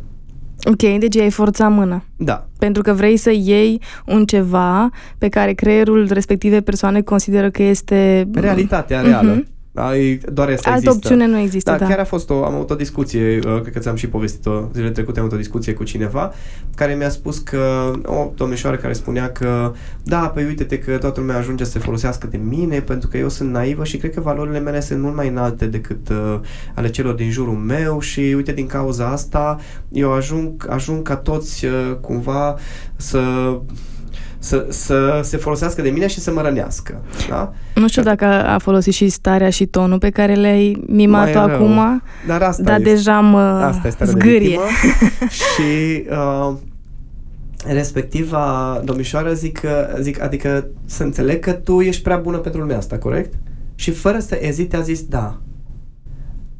Ok, 0.66 1.00
deci 1.00 1.18
ai 1.18 1.30
forța 1.30 1.68
mână. 1.68 2.04
Da. 2.18 2.48
Pentru 2.58 2.82
că 2.82 2.94
vrei 2.94 3.18
să 3.18 3.32
iei 3.32 3.82
un 4.06 4.26
ceva 4.26 4.90
pe 5.18 5.30
care 5.30 5.54
creierul 5.54 6.08
respective 6.12 6.62
persoane 6.62 7.02
consideră 7.02 7.50
că 7.50 7.64
este... 7.64 8.30
Realitatea 8.34 9.02
reală. 9.02 9.42
Uh-huh. 9.42 9.53
Da, 9.76 9.98
e, 9.98 10.20
doar 10.34 10.50
asta 10.50 10.70
Altă 10.70 10.86
există. 10.86 10.90
opțiune 10.90 11.28
nu 11.28 11.38
există, 11.38 11.72
da. 11.72 11.78
da. 11.78 11.88
chiar 11.88 12.00
a 12.00 12.04
fost 12.04 12.30
o, 12.30 12.46
am 12.46 12.54
avut 12.54 12.70
o 12.70 12.76
discuție, 12.76 13.40
uh, 13.46 13.62
cred 13.62 13.74
că 13.74 13.80
ți-am 13.80 13.96
și 13.96 14.08
povestit-o 14.08 14.70
zilele 14.74 14.92
trecute, 14.92 15.20
am 15.20 15.26
avut 15.26 15.38
o 15.38 15.42
discuție 15.42 15.74
cu 15.74 15.84
cineva 15.84 16.34
care 16.76 16.94
mi-a 16.94 17.10
spus 17.10 17.38
că, 17.38 17.92
o 18.06 18.32
domnișoară 18.36 18.78
care 18.78 18.94
spunea 18.94 19.32
că, 19.32 19.74
da, 20.04 20.30
păi 20.34 20.46
uite-te 20.46 20.80
că 20.80 20.98
toată 20.98 21.20
lumea 21.20 21.38
ajunge 21.38 21.64
să 21.64 21.72
se 21.72 21.80
folosească 21.80 22.28
de 22.28 22.38
mine 22.38 22.80
pentru 22.80 23.08
că 23.08 23.18
eu 23.18 23.30
sunt 23.30 23.52
naivă 23.52 23.84
și 23.84 23.98
cred 23.98 24.14
că 24.14 24.22
valorile 24.22 24.60
mele 24.60 24.80
sunt 24.80 25.02
mult 25.02 25.16
mai 25.16 25.28
înalte 25.28 25.66
decât 25.66 26.10
uh, 26.10 26.40
ale 26.76 26.90
celor 26.90 27.14
din 27.14 27.32
jurul 27.32 27.58
meu 27.58 28.00
și 28.00 28.20
uite 28.20 28.52
din 28.52 28.66
cauza 28.66 29.08
asta 29.08 29.60
eu 29.92 30.12
ajung, 30.12 30.66
ajung 30.70 31.02
ca 31.02 31.16
toți 31.16 31.66
uh, 31.66 31.96
cumva 32.02 32.56
să 32.96 33.20
să, 34.44 34.66
să 34.70 35.20
se 35.24 35.38
folosească 35.38 35.82
de 35.82 35.90
mine 35.90 36.08
și 36.08 36.20
să 36.20 36.32
mă 36.32 36.42
rănească. 36.42 37.02
Da? 37.30 37.54
Nu 37.76 37.88
știu 37.88 38.02
dacă 38.02 38.26
a 38.26 38.58
folosit 38.58 38.94
și 38.94 39.10
starea 39.10 39.50
și 39.50 39.66
tonul 39.66 39.98
pe 39.98 40.10
care 40.10 40.34
le-ai 40.34 40.84
mimat-o 40.88 41.40
acum, 41.40 42.02
dar, 42.28 42.42
asta 42.42 42.64
dar 42.64 42.80
este, 42.80 42.90
deja 42.90 43.20
mă 43.20 43.40
asta 43.40 43.88
este 43.88 44.06
zgârie. 44.06 44.60
și 45.40 46.04
uh, 46.10 46.54
respectiva 47.66 48.82
domnișoară 48.84 49.34
zic, 49.34 49.62
zic, 50.00 50.22
adică 50.22 50.68
să 50.86 51.04
înțeleg 51.04 51.40
că 51.40 51.52
tu 51.52 51.82
ești 51.82 52.02
prea 52.02 52.18
bună 52.18 52.38
pentru 52.38 52.62
lumea 52.62 52.78
asta, 52.78 52.98
corect? 52.98 53.34
Și 53.76 53.92
fără 53.92 54.20
să 54.20 54.38
ezite 54.42 54.76
a 54.76 54.82
zis 54.82 55.02
da. 55.02 55.42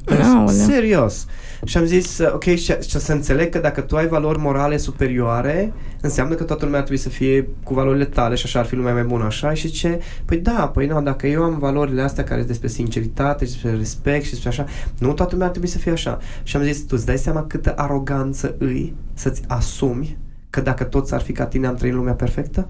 Aolea. 0.04 0.64
Serios. 0.64 1.26
Și 1.64 1.76
am 1.76 1.84
zis, 1.84 2.18
ok, 2.18 2.42
și, 2.42 2.56
și 2.56 2.98
să 2.98 3.12
înțeleg 3.12 3.48
că 3.48 3.58
dacă 3.58 3.80
tu 3.80 3.96
ai 3.96 4.06
valori 4.06 4.38
morale 4.38 4.76
superioare, 4.76 5.72
înseamnă 6.00 6.34
că 6.34 6.44
toată 6.44 6.64
lumea 6.64 6.80
ar 6.80 6.84
trebui 6.86 7.02
să 7.02 7.08
fie 7.08 7.48
cu 7.62 7.74
valorile 7.74 8.04
tale 8.04 8.34
și 8.34 8.42
așa 8.46 8.58
ar 8.58 8.64
fi 8.64 8.74
lumea 8.74 8.92
mai 8.92 9.02
bună, 9.02 9.24
așa? 9.24 9.54
Și 9.54 9.70
ce? 9.70 10.00
Păi 10.24 10.36
da, 10.36 10.68
păi 10.68 10.86
nu, 10.86 11.02
dacă 11.02 11.26
eu 11.26 11.42
am 11.42 11.58
valorile 11.58 12.02
astea 12.02 12.24
care 12.24 12.36
sunt 12.36 12.50
despre 12.50 12.68
sinceritate 12.68 13.44
și 13.44 13.52
despre 13.52 13.76
respect 13.76 14.24
și 14.24 14.30
despre 14.30 14.48
așa, 14.48 14.66
nu 14.98 15.12
toată 15.12 15.30
lumea 15.30 15.46
ar 15.46 15.52
trebui 15.52 15.70
să 15.70 15.78
fie 15.78 15.92
așa. 15.92 16.18
Și 16.42 16.56
am 16.56 16.62
zis, 16.62 16.78
tu 16.78 16.94
îți 16.96 17.06
dai 17.06 17.18
seama 17.18 17.44
câtă 17.46 17.72
aroganță 17.76 18.54
îi 18.58 18.94
să-ți 19.14 19.42
asumi 19.46 20.18
că 20.50 20.60
dacă 20.60 20.84
toți 20.84 21.14
ar 21.14 21.20
fi 21.20 21.32
ca 21.32 21.46
tine, 21.46 21.66
am 21.66 21.74
trăit 21.74 21.94
lumea 21.94 22.14
perfectă? 22.14 22.68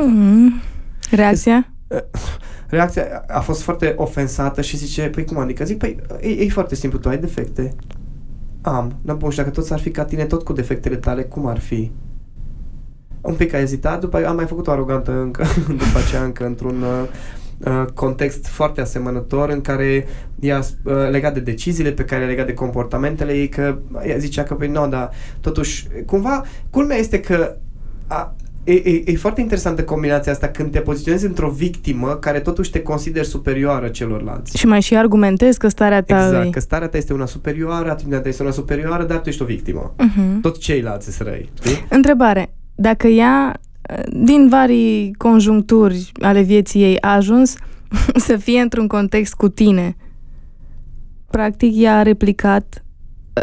Mm. 0.00 0.52
Reacția? 1.10 1.72
reacția 2.76 3.24
a 3.28 3.40
fost 3.40 3.62
foarte 3.62 3.94
ofensată 3.96 4.60
și 4.60 4.76
zice, 4.76 5.08
păi 5.08 5.24
cum 5.24 5.38
adică? 5.38 5.64
Zic, 5.64 5.78
păi 5.78 6.00
e, 6.20 6.28
e 6.28 6.48
foarte 6.48 6.74
simplu, 6.74 6.98
tu 6.98 7.08
ai 7.08 7.18
defecte. 7.18 7.74
Am. 8.60 8.98
Dar 9.02 9.16
bun, 9.16 9.30
și 9.30 9.36
dacă 9.36 9.50
toți 9.50 9.72
ar 9.72 9.78
fi 9.78 9.90
ca 9.90 10.04
tine, 10.04 10.24
tot 10.24 10.42
cu 10.42 10.52
defectele 10.52 10.96
tale, 10.96 11.22
cum 11.22 11.46
ar 11.46 11.58
fi? 11.58 11.90
Un 13.20 13.34
pic 13.34 13.54
a 13.54 13.58
ezitat, 13.58 14.00
după 14.00 14.26
am 14.26 14.36
mai 14.36 14.46
făcut 14.46 14.66
o 14.66 14.70
arogantă 14.70 15.12
încă, 15.12 15.44
după 15.68 15.98
aceea 16.06 16.22
încă 16.22 16.46
într-un 16.46 16.82
uh, 16.82 17.08
uh, 17.66 17.84
context 17.94 18.46
foarte 18.46 18.80
asemănător 18.80 19.48
în 19.48 19.60
care 19.60 20.06
ea 20.40 20.58
uh, 20.58 20.94
legat 21.10 21.34
de 21.34 21.40
deciziile 21.40 21.90
pe 21.90 22.04
care 22.04 22.20
le 22.24 22.30
legat 22.30 22.46
de 22.46 22.54
comportamentele 22.54 23.32
ei, 23.32 23.48
că 23.48 23.78
ea 24.06 24.16
zicea 24.16 24.42
că, 24.42 24.54
păi 24.54 24.68
nu, 24.68 24.88
dar 24.88 25.10
totuși, 25.40 25.86
cumva, 26.06 26.42
culmea 26.70 26.96
este 26.96 27.20
că 27.20 27.56
a, 28.06 28.34
e, 28.64 28.72
e, 28.72 29.02
e 29.06 29.16
foarte 29.16 29.40
interesantă 29.40 29.84
combinația 29.84 30.32
asta 30.32 30.48
când 30.48 30.70
te 30.70 30.78
poziționezi 30.78 31.26
într-o 31.26 31.48
victimă 31.48 32.16
care 32.20 32.40
totuși 32.40 32.70
te 32.70 32.82
consideri 32.82 33.26
superioară 33.26 33.88
celorlalți. 33.88 34.58
Și 34.58 34.66
mai 34.66 34.82
și 34.82 34.96
argumentezi 34.96 35.58
că 35.58 35.68
starea 35.68 36.02
ta 36.02 36.24
Exact, 36.24 36.46
e... 36.46 36.50
că 36.50 36.60
starea 36.60 36.88
ta 36.88 36.96
este 36.96 37.12
una 37.12 37.26
superioară, 37.26 37.90
atitudinea 37.90 38.20
ta 38.20 38.28
este 38.28 38.42
una 38.42 38.52
superioară, 38.52 39.04
dar 39.04 39.18
tu 39.18 39.28
ești 39.28 39.42
o 39.42 39.44
victimă. 39.44 39.94
Mhm. 39.98 40.40
Toți 40.40 40.60
ceilalți 40.60 41.14
sunt 41.14 41.28
răi, 41.28 41.50
știi? 41.54 41.86
Întrebare. 41.88 42.52
Dacă 42.74 43.06
ea, 43.06 43.60
din 44.10 44.48
vari 44.48 45.10
conjuncturi 45.16 46.12
ale 46.20 46.40
vieții 46.40 46.82
ei, 46.82 47.00
a 47.00 47.14
ajuns 47.14 47.54
să 48.26 48.36
fie 48.36 48.60
într-un 48.60 48.86
context 48.86 49.34
cu 49.34 49.48
tine, 49.48 49.96
practic 51.30 51.72
ea 51.76 51.98
a 51.98 52.02
replicat 52.02 52.84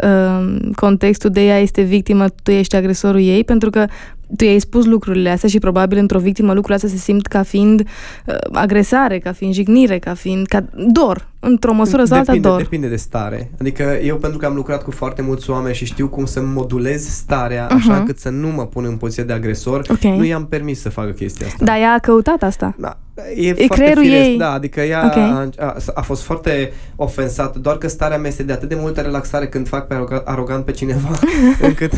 uh, 0.02 0.56
contextul 0.74 1.30
de 1.30 1.44
ea 1.44 1.58
este 1.58 1.82
victimă, 1.82 2.28
tu 2.42 2.50
ești 2.50 2.76
agresorul 2.76 3.20
ei, 3.20 3.44
pentru 3.44 3.70
că 3.70 3.86
tu 4.36 4.44
i-ai 4.44 4.58
spus 4.58 4.84
lucrurile 4.84 5.30
astea 5.30 5.48
și 5.48 5.58
probabil 5.58 5.98
într-o 5.98 6.18
victimă 6.18 6.52
lucrurile 6.52 6.74
astea 6.74 6.88
se 6.88 6.96
simt 6.96 7.26
ca 7.26 7.42
fiind 7.42 7.80
uh, 7.80 8.34
agresare, 8.52 9.18
ca 9.18 9.32
fiind 9.32 9.54
jignire, 9.54 9.98
ca 9.98 10.14
fiind 10.14 10.46
ca 10.46 10.64
dor, 10.74 11.29
într-o 11.40 11.72
măsură 11.72 12.04
sau 12.04 12.18
alta 12.18 12.32
depinde, 12.32 12.48
dor. 12.48 12.60
depinde 12.62 12.88
de 12.88 12.96
stare. 12.96 13.50
Adică 13.60 13.82
eu 14.02 14.16
pentru 14.16 14.38
că 14.38 14.46
am 14.46 14.54
lucrat 14.54 14.82
cu 14.82 14.90
foarte 14.90 15.22
mulți 15.22 15.50
oameni 15.50 15.74
și 15.74 15.84
știu 15.84 16.08
cum 16.08 16.24
să 16.24 16.40
modulez 16.42 17.08
starea 17.08 17.66
așa 17.66 17.90
Mhm. 17.90 17.98
încât 18.00 18.18
să 18.18 18.28
nu 18.28 18.48
mă 18.48 18.66
pun 18.66 18.84
în 18.84 18.96
poziție 18.96 19.22
de 19.24 19.32
agresor, 19.32 19.84
Ok. 19.90 20.02
nu 20.02 20.24
i-am 20.24 20.46
permis 20.46 20.80
să 20.80 20.88
facă 20.88 21.10
chestia 21.10 21.46
asta. 21.46 21.64
Dar 21.64 21.76
ea 21.76 21.92
a 21.92 21.98
căutat 21.98 22.42
asta. 22.42 22.74
Da, 22.78 22.98
e, 23.36 23.48
e 23.48 23.54
foarte 23.54 23.66
creierul 23.74 24.02
firesc, 24.02 24.28
ei. 24.28 24.36
da, 24.38 24.52
adică 24.52 24.80
ea 24.80 25.04
Ok. 25.06 25.16
a, 25.16 25.48
a, 25.58 25.76
a 25.94 26.00
fost 26.02 26.22
foarte 26.22 26.72
ofensată, 26.96 27.58
doar 27.58 27.78
că 27.78 27.88
starea 27.88 28.18
mea 28.18 28.28
este 28.28 28.42
de 28.42 28.52
atât 28.52 28.68
de 28.68 28.76
multă 28.80 29.00
relaxare 29.00 29.46
când 29.48 29.68
fac 29.68 29.86
pe 29.86 29.94
aroga- 29.94 30.24
arogant 30.24 30.64
pe 30.64 30.72
cineva, 30.72 31.08
încât, 31.68 31.92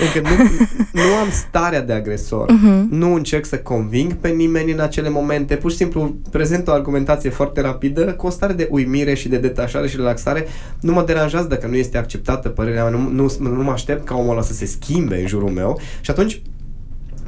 încât 0.00 0.22
nu, 0.30 0.44
nu 0.92 1.00
am 1.22 1.30
starea 1.30 1.82
de 1.82 1.92
agresor. 1.92 2.50
Mhm. 2.52 2.86
Nu 2.90 3.14
încerc 3.14 3.44
să 3.44 3.58
conving 3.58 4.12
pe 4.12 4.28
nimeni 4.28 4.72
în 4.72 4.80
acele 4.80 5.08
momente, 5.10 5.54
pur 5.56 5.70
și 5.70 5.76
simplu 5.76 6.14
prezent 6.30 6.68
o 6.68 6.72
argumentație 6.72 7.30
foarte 7.30 7.60
rapidă, 7.60 8.02
cu 8.04 8.26
o 8.26 8.30
stare 8.30 8.52
de 8.52 8.68
uimire 8.70 8.86
și 9.14 9.28
de 9.28 9.36
detașare 9.36 9.88
și 9.88 9.96
relaxare. 9.96 10.46
Nu 10.80 10.92
mă 10.92 11.02
deranjează 11.02 11.46
dacă 11.46 11.66
nu 11.66 11.76
este 11.76 11.98
acceptată 11.98 12.48
părerea 12.48 12.82
mea, 12.82 12.98
nu, 12.98 13.10
nu, 13.38 13.48
nu 13.48 13.62
mă 13.62 13.70
aștept 13.70 14.06
ca 14.06 14.14
omul 14.14 14.30
ăla 14.30 14.42
să 14.42 14.52
se 14.52 14.66
schimbe 14.66 15.20
în 15.20 15.26
jurul 15.26 15.50
meu 15.50 15.80
și 16.00 16.10
atunci 16.10 16.42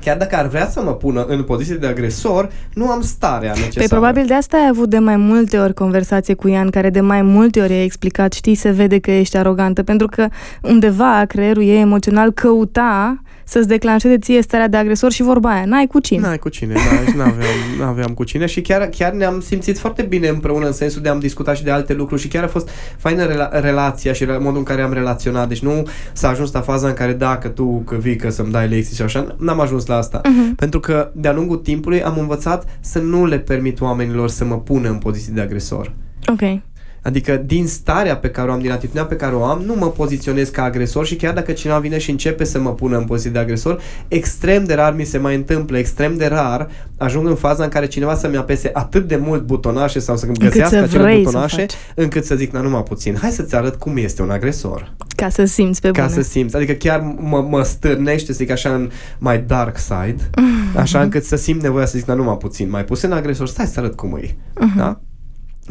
Chiar 0.01 0.17
dacă 0.17 0.37
ar 0.37 0.47
vrea 0.47 0.69
să 0.69 0.83
mă 0.83 0.95
pună 0.95 1.25
în 1.25 1.43
poziție 1.43 1.75
de 1.75 1.87
agresor, 1.87 2.51
nu 2.75 2.91
am 2.91 3.01
starea 3.01 3.51
necesară. 3.51 3.75
Păi 3.75 3.87
probabil 3.89 4.27
de 4.27 4.35
asta 4.35 4.57
ai 4.57 4.69
avut 4.71 4.89
de 4.89 4.99
mai 4.99 5.17
multe 5.17 5.59
ori 5.59 5.75
conversație 5.75 6.35
cu 6.35 6.49
Ian, 6.49 6.71
care 6.71 6.91
de 6.91 7.01
mai 7.01 7.23
multe 7.23 7.61
ori 7.61 7.73
ai 7.73 7.85
explicat, 7.85 8.33
știi, 8.33 8.55
se 8.55 8.71
vede 8.71 8.99
că 8.99 9.11
ești 9.11 9.37
arogantă, 9.37 9.83
pentru 9.83 10.07
că 10.07 10.29
undeva 10.63 11.25
creierul 11.29 11.63
ei 11.63 11.81
emoțional 11.81 12.33
căuta 12.33 13.23
să-ți 13.51 13.69
declanșeze 13.69 14.19
ție 14.19 14.43
starea 14.43 14.69
de 14.69 14.77
agresor 14.77 15.13
și 15.13 15.23
vorba 15.23 15.51
aia, 15.51 15.65
n-ai 15.65 15.87
cu 15.87 16.01
cine. 16.01 16.21
N-ai 16.21 16.39
cu 16.39 16.49
cine, 16.49 16.73
da, 16.73 17.11
și 17.11 17.17
n-aveam, 17.17 17.55
n-aveam 17.79 18.15
cu 18.15 18.25
cine 18.25 18.47
și 18.47 18.61
chiar, 18.61 18.87
chiar 18.87 19.13
ne-am 19.13 19.41
simțit 19.41 19.79
foarte 19.79 20.03
bine 20.03 20.29
împreună 20.29 20.67
în 20.67 20.73
sensul 20.73 21.03
de 21.03 21.09
am 21.09 21.19
discutat 21.19 21.57
și 21.57 21.65
de 21.65 21.71
alte 21.71 21.95
lucruri 21.95 22.21
și 22.21 22.29
chiar 22.29 22.45
a 22.45 22.49
fost 22.49 22.69
faină 22.97 23.27
rela- 23.27 23.61
relația 23.61 24.13
și 24.13 24.25
modul 24.25 24.57
în 24.57 24.63
care 24.63 24.83
am 24.83 24.93
relaționat. 24.93 25.49
Deci 25.49 25.63
nu 25.63 25.87
s-a 26.13 26.29
ajuns 26.29 26.53
la 26.53 26.61
faza 26.61 26.89
în 26.89 26.95
care 26.95 27.13
dacă 27.13 27.49
tu 27.49 27.83
că 27.87 27.95
vii 27.97 28.17
că 28.17 28.31
să-mi 28.31 28.51
dai 28.53 28.69
lecții 28.69 28.97
și 28.97 29.03
așa, 29.03 29.37
n-am 29.39 29.61
ajuns 29.61 29.87
la 29.87 29.97
asta. 29.97 30.21
Mhm. 30.25 30.55
Pentru 30.55 30.81
că 30.81 31.11
de-a 31.15 31.33
lungul 31.33 31.57
timpului 31.57 32.03
am 32.03 32.19
învățat 32.19 32.79
să 32.81 32.99
nu 32.99 33.27
le 33.27 33.39
permit 33.39 33.81
oamenilor 33.81 34.29
să 34.29 34.45
mă 34.45 34.59
pună 34.59 34.89
în 34.89 34.99
poziție 34.99 35.33
de 35.35 35.41
agresor. 35.41 35.93
Ok. 36.27 36.61
Adică 37.03 37.37
din 37.47 37.67
starea 37.67 38.17
pe 38.17 38.31
care 38.31 38.49
o 38.51 38.53
am, 38.53 38.61
din 38.61 38.71
atitudinea 38.71 39.05
pe 39.05 39.17
care 39.17 39.35
o 39.35 39.45
am, 39.45 39.63
nu 39.67 39.75
mă 39.75 39.87
poziționez 39.91 40.49
ca 40.49 40.63
agresor 40.63 41.07
și 41.07 41.17
chiar 41.17 41.35
dacă 41.35 41.53
cineva 41.53 41.79
vine 41.79 41.99
și 41.99 42.11
începe 42.11 42.45
să 42.45 42.61
mă 42.61 42.71
pună 42.75 42.97
în 42.97 43.05
poziție 43.05 43.31
de 43.31 43.39
agresor, 43.39 43.81
extrem 44.09 44.65
de 44.65 44.75
rar 44.75 44.95
mi 44.95 45.05
se 45.05 45.19
mai 45.19 45.35
întâmplă, 45.35 45.79
extrem 45.79 46.17
de 46.17 46.27
rar 46.27 46.69
ajung 46.97 47.27
în 47.29 47.35
faza 47.35 47.63
în 47.65 47.69
care 47.69 47.87
cineva 47.87 48.15
să-mi 48.15 48.37
apese 48.37 48.71
atât 48.73 49.09
de 49.09 49.17
mult 49.17 49.43
butonașe 49.43 49.99
sau 49.99 50.17
să-mi 50.17 50.33
Încât 50.35 50.49
găsească 50.49 50.77
să 50.77 50.83
acele 50.83 51.03
vrei 51.03 51.17
să 51.17 51.23
butonașe, 51.25 51.61
faci. 51.61 51.75
încât 51.95 52.25
să 52.25 52.35
zic, 52.35 52.53
na, 52.53 52.61
numai 52.61 52.83
puțin, 52.83 53.17
hai 53.21 53.31
să-ți 53.31 53.55
arăt 53.55 53.75
cum 53.77 53.97
este 53.97 54.23
un 54.23 54.31
agresor. 54.31 54.93
Ca 55.17 55.29
să 55.29 55.45
simți 55.45 55.81
pe 55.81 55.91
Ca 55.91 56.03
bune. 56.07 56.15
să 56.23 56.29
simți, 56.29 56.57
adică 56.57 56.73
chiar 56.73 57.15
mă, 57.19 57.47
mă 57.49 57.63
stârnește, 57.63 58.27
să 58.33 58.39
zic 58.39 58.51
așa, 58.51 58.75
în 58.75 58.91
mai 59.19 59.39
dark 59.47 59.79
side, 59.79 60.31
așa 60.77 61.03
încât 61.03 61.25
să 61.25 61.37
simt 61.37 61.63
nevoia 61.63 61.87
să 61.87 61.99
zic, 61.99 62.07
na, 62.07 62.15
numai 62.15 62.37
puțin, 62.37 62.71
mai 62.71 62.85
pus 62.85 63.03
în 63.03 63.13
agresor, 63.13 63.47
stai 63.49 63.67
să 63.67 63.81
arăt 63.81 63.97
cum 63.97 64.19
e. 64.23 64.37
Da? 64.77 65.01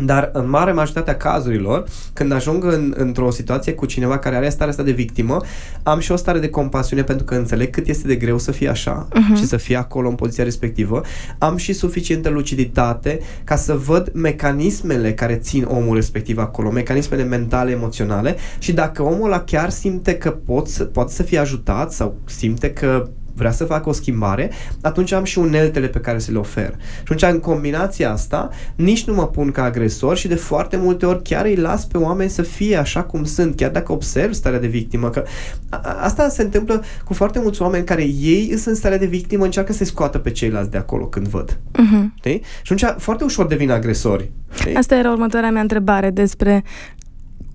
Dar 0.04 0.30
în 0.34 0.50
mare 0.50 0.72
majoritatea 0.72 1.18
cazurilor, 1.18 1.84
când 2.14 2.32
ajung 2.32 2.64
în, 2.64 2.94
într-o 2.98 3.32
situație 3.32 3.74
cu 3.74 3.86
cineva 3.86 4.18
care 4.18 4.36
are 4.36 4.50
starea 4.50 4.70
asta 4.70 4.84
de 4.84 4.92
victimă, 4.92 5.38
am 5.84 6.00
și 6.00 6.12
o 6.12 6.16
stare 6.16 6.40
de 6.40 6.50
compasiune 6.50 7.04
pentru 7.04 7.26
că 7.26 7.36
înțeleg 7.36 7.70
cât 7.70 7.88
este 7.88 8.08
de 8.08 8.16
greu 8.16 8.38
să 8.38 8.52
fie 8.52 8.70
așa 8.70 9.08
Mhm. 9.14 9.36
și 9.36 9.46
să 9.46 9.58
fie 9.58 9.76
acolo 9.76 10.10
în 10.10 10.16
poziția 10.16 10.44
respectivă. 10.44 11.02
Am 11.38 11.56
și 11.58 11.74
suficientă 11.74 12.30
luciditate 12.30 13.20
ca 13.44 13.56
să 13.56 13.74
văd 13.74 14.12
mecanismele 14.14 15.14
care 15.14 15.36
țin 15.36 15.64
omul 15.70 15.96
respectiv 15.96 16.38
acolo, 16.38 16.70
mecanismele 16.72 17.24
mentale, 17.24 17.72
emoționale 17.72 18.36
și 18.60 18.74
dacă 18.74 19.04
omul 19.04 19.26
ăla 19.26 19.42
chiar 19.44 19.70
simte 19.70 20.16
că 20.18 20.30
pot 20.32 20.68
să, 20.68 20.84
poate 20.84 21.14
să 21.14 21.24
fie 21.24 21.38
ajutat 21.38 21.92
sau 21.92 22.16
simte 22.26 22.72
că 22.74 23.08
vrea 23.40 23.52
să 23.52 23.64
facă 23.66 23.90
o 23.90 23.92
schimbare, 23.92 24.52
atunci 24.82 25.12
am 25.12 25.24
și 25.24 25.40
uneltele 25.40 25.88
pe 25.88 26.00
care 26.00 26.20
să 26.20 26.32
le 26.32 26.38
ofer. 26.38 26.74
Și 26.80 27.02
atunci, 27.14 27.22
în 27.34 27.40
combinația 27.40 28.12
asta, 28.12 28.50
nici 28.76 29.04
nu 29.04 29.14
mă 29.14 29.28
pun 29.28 29.52
ca 29.52 29.64
agresor 29.64 30.18
și 30.18 30.28
de 30.28 30.36
foarte 30.36 30.78
multe 30.78 31.06
ori 31.06 31.22
chiar 31.24 31.46
îi 31.46 31.56
las 31.56 31.86
pe 31.86 31.98
oameni 31.98 32.30
să 32.30 32.42
fie 32.42 32.76
așa 32.78 33.04
cum 33.04 33.24
sunt, 33.24 33.56
chiar 33.56 33.72
dacă 33.72 33.92
observ 33.92 34.34
starea 34.34 34.60
de 34.60 34.68
victimă. 34.68 35.10
Că 35.10 35.24
a- 35.70 35.82
a- 35.84 35.98
asta 36.04 36.30
se 36.30 36.42
întâmplă 36.42 36.84
cu 37.06 37.14
foarte 37.14 37.40
mulți 37.40 37.62
oameni 37.62 37.86
care 37.86 38.02
ei 38.04 38.48
sunt 38.50 38.66
în 38.66 38.76
starea 38.76 38.98
de 38.98 39.06
victimă, 39.06 39.44
încearcă 39.44 39.74
să 39.74 39.84
scoată 39.84 40.18
pe 40.18 40.32
ceilalți 40.32 40.72
de 40.72 40.78
acolo 40.78 41.06
când 41.06 41.28
văd. 41.28 41.58
Mhm. 41.78 42.14
Știi? 42.18 42.42
Și 42.62 42.74
atunci 42.74 43.02
foarte 43.02 43.24
ușor 43.24 43.46
devin 43.46 43.72
agresori. 43.72 44.32
Știi? 44.54 44.76
Asta 44.76 44.96
era 44.96 45.12
următoarea 45.12 45.52
mea 45.52 45.62
întrebare 45.62 46.10
despre 46.10 46.64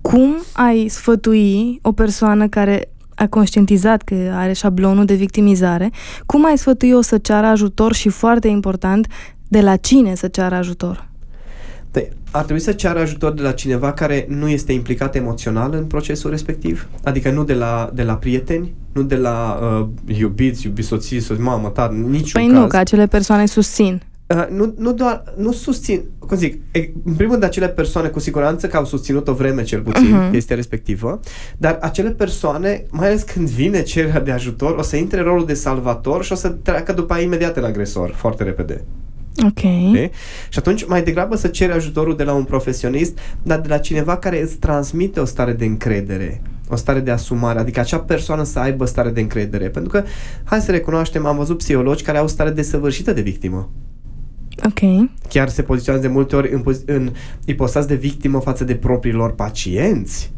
cum 0.01 0.35
ai 0.53 0.87
sfătui 0.87 1.79
o 1.81 1.91
persoană 1.91 2.47
care 2.47 2.89
a 3.15 3.27
conștientizat 3.27 4.01
că 4.01 4.15
are 4.33 4.53
șablonul 4.53 5.05
de 5.05 5.13
victimizare, 5.13 5.91
cum 6.25 6.45
ai 6.45 6.57
sfătui-o 6.57 7.01
să 7.01 7.17
ceară 7.17 7.45
ajutor 7.45 7.93
și, 7.93 8.09
foarte 8.09 8.47
important, 8.47 9.07
de 9.47 9.61
la 9.61 9.75
cine 9.75 10.15
să 10.15 10.27
ceară 10.27 10.55
ajutor? 10.55 11.07
Păi, 11.91 12.09
ar 12.31 12.43
trebui 12.43 12.61
să 12.61 12.71
ceară 12.71 12.99
ajutor 12.99 13.33
de 13.33 13.41
la 13.41 13.51
cineva 13.51 13.93
care 13.93 14.25
nu 14.29 14.47
este 14.47 14.71
implicat 14.71 15.15
emoțional 15.15 15.73
în 15.73 15.85
procesul 15.85 16.29
respectiv, 16.29 16.87
adică 17.03 17.31
nu 17.31 17.43
de 17.43 17.53
la, 17.53 17.89
de 17.93 18.03
la 18.03 18.15
prieteni, 18.15 18.73
nu 18.93 19.03
de 19.03 19.15
la 19.15 19.59
uh, 19.61 20.17
iubiți, 20.17 20.65
iubiți 20.65 20.87
soții, 20.87 21.19
soți, 21.19 21.41
mamă, 21.41 21.67
tar, 21.67 21.89
niciun 21.89 22.41
Păi 22.41 22.47
caz. 22.51 22.61
nu, 22.61 22.67
că 22.67 22.77
acele 22.77 23.07
persoane 23.07 23.45
susțin. 23.45 24.01
Uh, 24.27 24.45
nu, 24.49 24.73
nu 24.77 24.93
doar, 24.93 25.23
nu 25.37 25.51
susțin, 25.51 26.01
cum 26.19 26.37
zic, 26.37 26.61
e, 26.71 26.79
în 27.05 27.13
primul 27.13 27.31
rând 27.31 27.43
acele 27.43 27.67
persoane 27.69 28.07
cu 28.07 28.19
siguranță 28.19 28.67
că 28.67 28.77
au 28.77 28.85
susținut 28.85 29.27
o 29.27 29.33
vreme 29.33 29.63
cel 29.63 29.81
puțin 29.81 30.15
Mhm. 30.15 30.31
chestia 30.31 30.55
respectivă, 30.55 31.19
dar 31.57 31.77
acele 31.81 32.09
persoane, 32.09 32.85
mai 32.89 33.07
ales 33.07 33.23
când 33.23 33.49
vine 33.49 33.81
cererea 33.81 34.19
de 34.21 34.31
ajutor, 34.31 34.75
o 34.75 34.81
să 34.81 34.95
intre 34.95 35.17
în 35.19 35.25
rolul 35.25 35.45
de 35.45 35.53
salvator 35.53 36.23
și 36.23 36.31
o 36.31 36.35
să 36.35 36.49
treacă 36.49 36.93
după 36.93 37.13
aia 37.13 37.23
imediat 37.23 37.57
în 37.57 37.63
agresor, 37.63 38.11
foarte 38.15 38.43
repede. 38.43 38.83
Ok. 39.45 39.57
Știi? 39.57 40.11
Și 40.49 40.59
atunci 40.59 40.85
mai 40.85 41.03
degrabă 41.03 41.35
să 41.35 41.47
ceri 41.47 41.71
ajutorul 41.71 42.15
de 42.15 42.23
la 42.23 42.33
un 42.33 42.43
profesionist, 42.43 43.17
dar 43.43 43.59
de 43.59 43.67
la 43.67 43.77
cineva 43.77 44.17
care 44.17 44.41
îți 44.41 44.55
transmite 44.55 45.19
o 45.19 45.25
stare 45.25 45.53
de 45.53 45.65
încredere, 45.65 46.41
o 46.69 46.75
stare 46.75 46.99
de 46.99 47.11
asumare, 47.11 47.59
adică 47.59 47.79
acea 47.79 47.99
persoană 47.99 48.43
să 48.43 48.59
aibă 48.59 48.85
stare 48.85 49.09
de 49.09 49.21
încredere. 49.21 49.69
Pentru 49.69 49.91
că, 49.91 50.03
hai 50.43 50.59
să 50.61 50.71
recunoaștem, 50.71 51.25
am 51.25 51.37
văzut 51.37 51.57
psihologi 51.57 52.03
care 52.03 52.17
au 52.17 52.27
stare 52.27 52.49
desăvârșită 52.49 53.13
de 53.13 53.21
victimă. 53.21 53.69
Ok. 54.65 55.09
Chiar 55.29 55.49
se 55.49 55.61
poziționează 55.61 56.07
de 56.07 56.13
multe 56.13 56.35
ori 56.35 56.53
în, 56.53 56.61
pozi- 56.61 56.85
în 56.85 57.11
ipostați 57.45 57.87
de 57.87 57.95
victimă 57.95 58.39
față 58.39 58.63
de 58.63 58.75
propriilor 58.75 59.33
pacienți. 59.33 60.33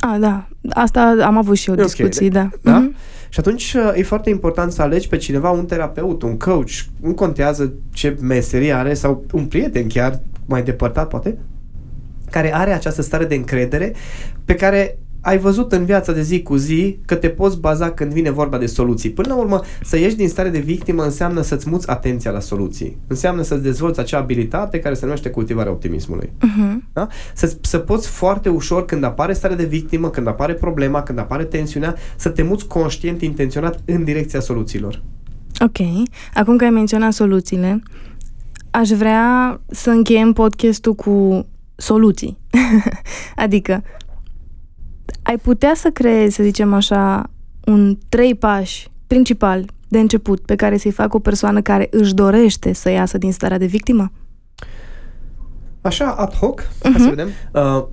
A, 0.00 0.18
da. 0.18 0.48
Asta 0.70 1.16
am 1.24 1.36
avut 1.36 1.56
și 1.56 1.68
eu 1.68 1.74
E 1.74 1.80
ok, 1.80 1.86
discuții, 1.86 2.28
da. 2.28 2.48
Da? 2.62 2.78
Mhm. 2.78 2.94
Și 3.28 3.38
atunci 3.40 3.74
uh, 3.74 3.92
e 3.96 4.02
foarte 4.02 4.30
important 4.30 4.72
să 4.72 4.82
alegi 4.82 5.08
pe 5.08 5.16
cineva, 5.16 5.50
un 5.50 5.64
terapeut, 5.64 6.22
un 6.22 6.36
coach, 6.36 6.70
nu 7.00 7.14
contează 7.14 7.72
ce 7.92 8.16
meserie 8.20 8.72
are 8.72 8.94
sau 8.94 9.24
un 9.32 9.46
prieten 9.46 9.86
chiar 9.86 10.20
mai 10.46 10.62
depărtat 10.62 11.08
poate, 11.08 11.38
care 12.30 12.54
are 12.54 12.72
această 12.72 13.02
stare 13.02 13.24
de 13.24 13.34
încredere 13.34 13.92
pe 14.44 14.54
care 14.54 14.98
ai 15.20 15.38
văzut 15.38 15.72
în 15.72 15.84
viața 15.84 16.12
de 16.12 16.22
zi 16.22 16.42
cu 16.42 16.56
zi 16.56 16.98
că 17.06 17.14
te 17.14 17.28
poți 17.28 17.60
baza 17.60 17.90
când 17.90 18.12
vine 18.12 18.30
vorba 18.30 18.58
de 18.58 18.66
soluții. 18.66 19.10
Până 19.10 19.28
la 19.28 19.36
urmă, 19.36 19.60
să 19.82 19.98
ieși 19.98 20.16
din 20.16 20.28
stare 20.28 20.48
de 20.48 20.58
victimă 20.58 21.02
înseamnă 21.02 21.40
să-ți 21.40 21.68
muți 21.68 21.90
atenția 21.90 22.30
la 22.30 22.40
soluții. 22.40 22.98
Înseamnă 23.06 23.42
să-ți 23.42 23.62
dezvolți 23.62 24.00
acea 24.00 24.18
abilitate 24.18 24.78
care 24.78 24.94
se 24.94 25.04
numește 25.04 25.30
cultivarea 25.30 25.72
optimismului. 25.72 26.32
Mhm. 26.40 26.88
Da? 26.92 27.06
Să, 27.34 27.56
să 27.60 27.78
poți 27.78 28.08
foarte 28.08 28.48
ușor, 28.48 28.84
când 28.84 29.04
apare 29.04 29.32
starea 29.32 29.56
de 29.56 29.64
victimă, 29.64 30.10
când 30.10 30.26
apare 30.26 30.54
problema, 30.54 31.02
când 31.02 31.18
apare 31.18 31.44
tensiunea, 31.44 31.94
să 32.16 32.28
te 32.28 32.42
muți 32.42 32.66
conștient, 32.66 33.22
intenționat 33.22 33.80
în 33.84 34.04
direcția 34.04 34.40
soluțiilor. 34.40 35.02
Ok. 35.60 36.06
Acum 36.34 36.56
că 36.56 36.64
ai 36.64 36.70
menționat 36.70 37.12
soluțiile, 37.12 37.82
aș 38.70 38.88
vrea 38.88 39.60
să 39.66 39.90
încheiem 39.90 40.32
podcastul 40.32 40.94
cu 40.94 41.46
soluții. 41.76 42.38
adică, 43.36 43.82
ai 45.22 45.38
putea 45.38 45.72
să 45.74 45.90
creezi, 45.90 46.34
să 46.34 46.42
zicem 46.42 46.72
așa, 46.72 47.30
un 47.64 47.98
trei 48.08 48.34
pași 48.34 48.88
principal 49.06 49.64
de 49.88 49.98
început 49.98 50.40
pe 50.40 50.56
care 50.56 50.76
să-i 50.76 50.90
facă 50.90 51.16
o 51.16 51.20
persoană 51.20 51.60
care 51.60 51.88
își 51.90 52.14
dorește 52.14 52.72
să 52.72 52.90
iasă 52.90 53.18
din 53.18 53.32
starea 53.32 53.58
de 53.58 53.66
victimă? 53.66 54.12
Așa, 55.80 56.10
ad 56.10 56.34
hoc, 56.34 56.62
uh-huh. 56.62 56.82
hai 56.82 56.94
să 56.98 57.08
vedem. 57.08 57.28
Uh, 57.52 57.84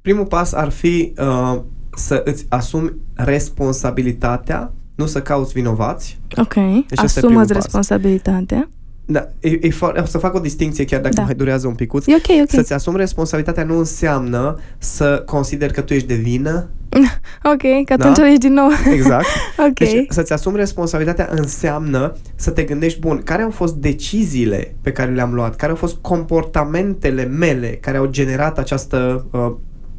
primul 0.00 0.26
pas 0.26 0.52
ar 0.52 0.70
fi 0.70 1.12
uh, 1.18 1.60
să 1.96 2.22
îți 2.24 2.46
asumi 2.48 2.92
responsabilitatea, 3.14 4.72
nu 4.94 5.06
să 5.06 5.22
cauți 5.22 5.52
vinovați. 5.52 6.18
Ok, 6.36 6.54
deci 6.54 6.98
asumă 6.98 7.44
responsabilitatea. 7.44 8.68
Da, 9.06 9.28
e, 9.40 9.58
e 9.60 9.70
foarte, 9.70 10.00
o 10.00 10.04
să 10.04 10.18
fac 10.18 10.34
o 10.34 10.38
distinție 10.38 10.84
chiar 10.84 11.00
dacă 11.00 11.14
da. 11.14 11.22
mai 11.22 11.34
durează 11.34 11.66
un 11.66 11.74
picuț. 11.74 12.06
E 12.06 12.14
ok, 12.14 12.40
ok. 12.42 12.50
Să-ți 12.50 12.72
asumi 12.72 12.96
responsabilitatea 12.96 13.64
nu 13.64 13.78
înseamnă 13.78 14.58
să 14.78 15.22
consideri 15.26 15.72
că 15.72 15.80
tu 15.80 15.94
ești 15.94 16.08
de 16.08 16.14
vină. 16.14 16.68
Ok, 17.52 17.84
că 17.84 17.92
atunci 17.92 18.16
da? 18.16 18.28
ești 18.28 18.38
din 18.38 18.52
nou. 18.52 18.68
Exact. 18.92 19.24
ok. 19.68 19.78
Deci 19.78 20.06
să-ți 20.08 20.32
asumi 20.32 20.56
responsabilitatea 20.56 21.28
înseamnă 21.30 22.16
să 22.34 22.50
te 22.50 22.62
gândești, 22.62 23.00
bun, 23.00 23.22
care 23.24 23.42
au 23.42 23.50
fost 23.50 23.74
deciziile 23.74 24.74
pe 24.82 24.92
care 24.92 25.12
le-am 25.12 25.34
luat, 25.34 25.56
care 25.56 25.70
au 25.70 25.76
fost 25.76 25.96
comportamentele 25.96 27.24
mele 27.24 27.68
care 27.68 27.96
au 27.96 28.06
generat 28.06 28.58
această 28.58 29.26
uh, 29.30 29.52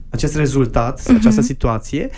acest 0.09 0.35
rezultat, 0.35 1.01
uh-huh. 1.01 1.17
această 1.17 1.41
situație 1.41 2.09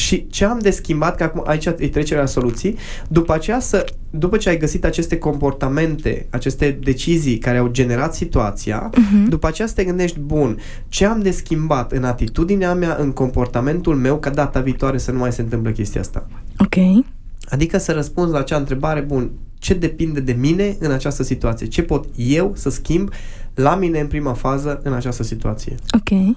și 0.00 0.26
ce 0.26 0.44
am 0.44 0.58
de 0.58 0.70
schimbat, 0.70 1.16
că 1.16 1.22
acum 1.22 1.42
aici 1.46 1.64
e 1.64 1.72
trecerea 1.72 2.22
la 2.22 2.28
soluții, 2.28 2.76
după 3.08 3.32
aceea 3.32 3.60
să, 3.60 3.84
după 4.10 4.36
ce 4.36 4.48
ai 4.48 4.58
găsit 4.58 4.84
aceste 4.84 5.18
comportamente, 5.18 6.26
aceste 6.30 6.78
decizii 6.82 7.38
care 7.38 7.58
au 7.58 7.68
generat 7.68 8.14
situația, 8.14 8.90
uh-huh. 8.90 9.28
după 9.28 9.46
aceea 9.46 9.68
să 9.68 9.74
te 9.74 9.84
gândești, 9.84 10.18
bun, 10.18 10.58
ce 10.88 11.06
am 11.06 11.20
de 11.20 11.30
schimbat 11.30 11.92
în 11.92 12.04
atitudinea 12.04 12.74
mea, 12.74 12.96
în 13.00 13.12
comportamentul 13.12 13.96
meu, 13.96 14.18
ca 14.18 14.30
data 14.30 14.60
viitoare 14.60 14.98
să 14.98 15.10
nu 15.10 15.18
mai 15.18 15.32
se 15.32 15.40
întâmple 15.40 15.72
chestia 15.72 16.00
asta. 16.00 16.26
Ok. 16.58 17.04
Adică 17.48 17.78
să 17.78 17.92
răspunzi 17.92 18.32
la 18.32 18.38
acea 18.38 18.56
întrebare, 18.56 19.00
bun, 19.00 19.30
ce 19.58 19.74
depinde 19.74 20.20
de 20.20 20.32
mine 20.32 20.76
în 20.78 20.90
această 20.90 21.22
situație? 21.22 21.66
Ce 21.66 21.82
pot 21.82 22.04
eu 22.16 22.52
să 22.54 22.70
schimb 22.70 23.10
la 23.54 23.74
mine 23.74 24.00
în 24.00 24.06
prima 24.06 24.32
fază 24.32 24.80
în 24.82 24.92
această 24.92 25.22
situație? 25.22 25.74
Ok. 25.92 26.36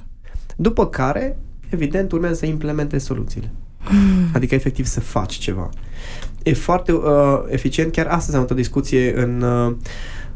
După 0.55 0.87
care, 0.87 1.37
evident, 1.73 2.11
urmează 2.11 2.35
să 2.35 2.45
implementezi 2.45 3.05
soluțiile. 3.05 3.51
Mm. 3.89 4.29
Adică, 4.33 4.55
efectiv, 4.55 4.85
să 4.85 4.99
faci 4.99 5.33
ceva. 5.33 5.69
E 6.43 6.53
foarte 6.53 6.91
uh, 6.91 7.01
eficient. 7.47 7.91
Chiar 7.91 8.07
astăzi 8.07 8.35
am 8.35 8.41
avut 8.43 8.51
o 8.51 8.59
discuție 8.59 9.21
în, 9.21 9.41
uh, 9.41 9.75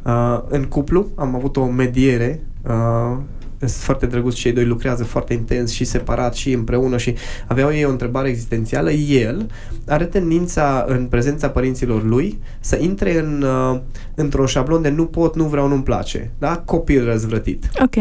uh, 0.04 0.42
în 0.48 0.64
cuplu. 0.64 1.08
Am 1.16 1.36
avut 1.36 1.58
o 1.58 1.66
mediere 1.66 2.44
uh, 2.64 3.18
sunt 3.60 3.72
foarte 3.72 4.06
drăguț 4.06 4.34
și 4.34 4.48
ei 4.48 4.54
doi 4.54 4.66
lucrează 4.66 5.04
foarte 5.04 5.34
intens 5.34 5.72
și 5.72 5.84
separat 5.84 6.36
și 6.36 6.52
împreună 6.52 6.98
și 6.98 7.16
aveau 7.48 7.72
ei 7.72 7.86
o 7.86 7.90
întrebare 7.90 8.30
existențială. 8.30 8.92
El 8.92 9.52
are 9.88 10.06
tendința 10.06 10.86
în 10.88 11.06
prezența 11.06 11.50
părinților 11.50 12.04
lui 12.04 12.40
să 12.60 12.78
intre 12.82 13.20
în, 13.20 13.42
uh, 13.42 13.80
într-un 14.16 14.46
șablon 14.46 14.82
de 14.82 14.90
nu 14.90 15.06
pot, 15.06 15.36
nu 15.36 15.44
vreau, 15.44 15.68
nu-mi 15.68 15.84
place. 15.84 16.32
Da? 16.40 16.58
Copil 16.66 17.06
răzvrătit. 17.06 17.70
Ok. 17.82 17.96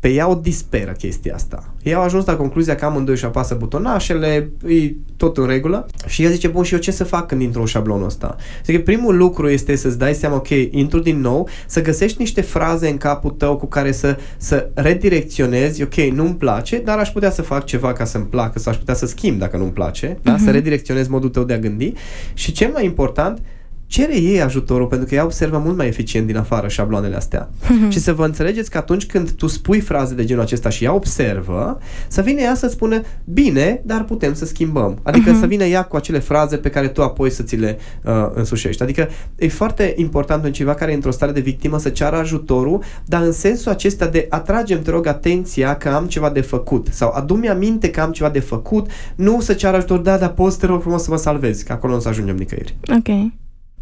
Pe 0.00 0.08
ea 0.08 0.28
o 0.28 0.34
disperă 0.34 0.92
chestia 0.92 1.34
asta. 1.34 1.74
Ei 1.82 1.94
au 1.94 2.02
ajuns 2.02 2.24
la 2.24 2.36
concluzia 2.36 2.74
că 2.74 2.84
amândoi 2.84 3.14
își 3.14 3.24
apasă 3.24 3.54
butonașele, 3.54 4.50
e 4.66 4.92
tot 5.16 5.36
în 5.36 5.46
regulă 5.46 5.86
și 6.06 6.22
el 6.22 6.30
zice, 6.30 6.48
bun, 6.48 6.62
și 6.62 6.72
eu 6.72 6.80
ce 6.80 6.90
să 6.90 7.04
fac 7.04 7.26
când 7.26 7.40
intru 7.40 7.60
în 7.60 7.66
șablonul 7.66 8.06
ăsta? 8.06 8.36
Zice, 8.64 8.80
primul 8.80 9.16
lucru 9.16 9.48
este 9.48 9.76
să-ți 9.76 9.98
dai 9.98 10.14
seama, 10.14 10.36
ok, 10.36 10.48
intru 10.70 10.98
din 10.98 11.20
nou, 11.20 11.48
să 11.66 11.82
găsești 11.82 12.20
niște 12.20 12.40
fraze 12.40 12.88
în 12.88 12.96
capul 12.96 13.30
tău 13.30 13.56
cu 13.56 13.66
care 13.66 13.92
să, 13.92 14.16
să 14.36 14.68
redirecționezi, 14.74 15.82
ok, 15.82 15.94
nu-mi 15.94 16.34
place, 16.34 16.78
dar 16.78 16.98
aș 16.98 17.08
putea 17.08 17.30
să 17.30 17.42
fac 17.42 17.64
ceva 17.64 17.92
ca 17.92 18.04
să-mi 18.04 18.26
placă 18.26 18.58
sau 18.58 18.72
aș 18.72 18.78
putea 18.78 18.94
să 18.94 19.06
schimb 19.06 19.38
dacă 19.38 19.56
nu-mi 19.56 19.72
place, 19.72 20.14
uh-huh. 20.14 20.22
da? 20.22 20.36
să 20.36 20.42
mhm. 20.42 20.52
redirecționezi 20.52 21.10
modul 21.10 21.28
tău 21.28 21.44
de 21.44 21.52
a 21.52 21.58
gândi 21.58 21.92
și 22.34 22.52
cel 22.52 22.70
mai 22.72 22.84
important, 22.84 23.40
cere 23.88 24.16
ei 24.16 24.42
ajutorul 24.42 24.86
pentru 24.86 25.06
că 25.06 25.14
ea 25.14 25.24
observă 25.24 25.58
mult 25.58 25.76
mai 25.76 25.86
eficient 25.86 26.26
din 26.26 26.36
afară 26.36 26.68
șabloanele 26.68 27.16
astea. 27.16 27.48
Mm-hmm. 27.48 27.88
Și 27.88 27.98
să 27.98 28.12
vă 28.12 28.24
înțelegeți 28.24 28.70
că 28.70 28.78
atunci 28.78 29.06
când 29.06 29.30
tu 29.30 29.46
spui 29.46 29.80
fraze 29.80 30.14
de 30.14 30.24
genul 30.24 30.42
acesta 30.42 30.68
și 30.68 30.84
ea 30.84 30.94
observă, 30.94 31.78
să 32.08 32.22
vină 32.22 32.40
ea 32.40 32.54
să 32.54 32.68
spună 32.68 33.00
bine, 33.24 33.82
dar 33.84 34.04
putem 34.04 34.34
să 34.34 34.44
schimbăm. 34.44 34.98
Adică 35.02 35.30
mm-hmm. 35.30 35.40
să 35.40 35.46
vină 35.46 35.64
ea 35.64 35.82
cu 35.82 35.96
acele 35.96 36.18
fraze 36.18 36.56
pe 36.56 36.70
care 36.70 36.88
tu 36.88 37.02
apoi 37.02 37.30
să 37.30 37.42
ți 37.42 37.56
le 37.56 37.78
uh, 38.04 38.12
însușești. 38.34 38.82
Adică 38.82 39.08
e 39.36 39.48
foarte 39.48 39.92
important 39.96 40.44
în 40.44 40.52
ceva 40.52 40.74
care 40.74 40.90
e 40.90 40.94
într-o 40.94 41.10
stare 41.10 41.32
de 41.32 41.40
victimă 41.40 41.78
să 41.78 41.88
ceară 41.88 42.16
ajutorul, 42.16 42.82
dar 43.04 43.22
în 43.22 43.32
sensul 43.32 43.70
acesta 43.70 44.06
de 44.06 44.26
atragem, 44.28 44.82
te 44.82 44.90
rog, 44.90 45.06
atenția 45.06 45.76
că 45.76 45.88
am 45.88 46.06
ceva 46.06 46.30
de 46.30 46.40
făcut 46.40 46.88
sau 46.90 47.12
adu-mi 47.14 47.48
aminte 47.48 47.90
că 47.90 48.00
am 48.00 48.12
ceva 48.12 48.30
de 48.30 48.40
făcut, 48.40 48.90
nu 49.14 49.40
să 49.40 49.52
ceară 49.52 49.76
ajutor, 49.76 49.98
da, 49.98 50.16
dar 50.16 50.32
poți, 50.32 50.58
te 50.58 50.66
rog 50.66 50.80
frumos 50.80 51.02
să 51.02 51.10
mă 51.10 51.16
salvezi, 51.16 51.64
că 51.64 51.72
acolo 51.72 51.92
nu 51.92 52.00
să 52.00 52.08
ajungem 52.08 52.36
nicăieri. 52.36 52.76
Ok. 52.96 53.30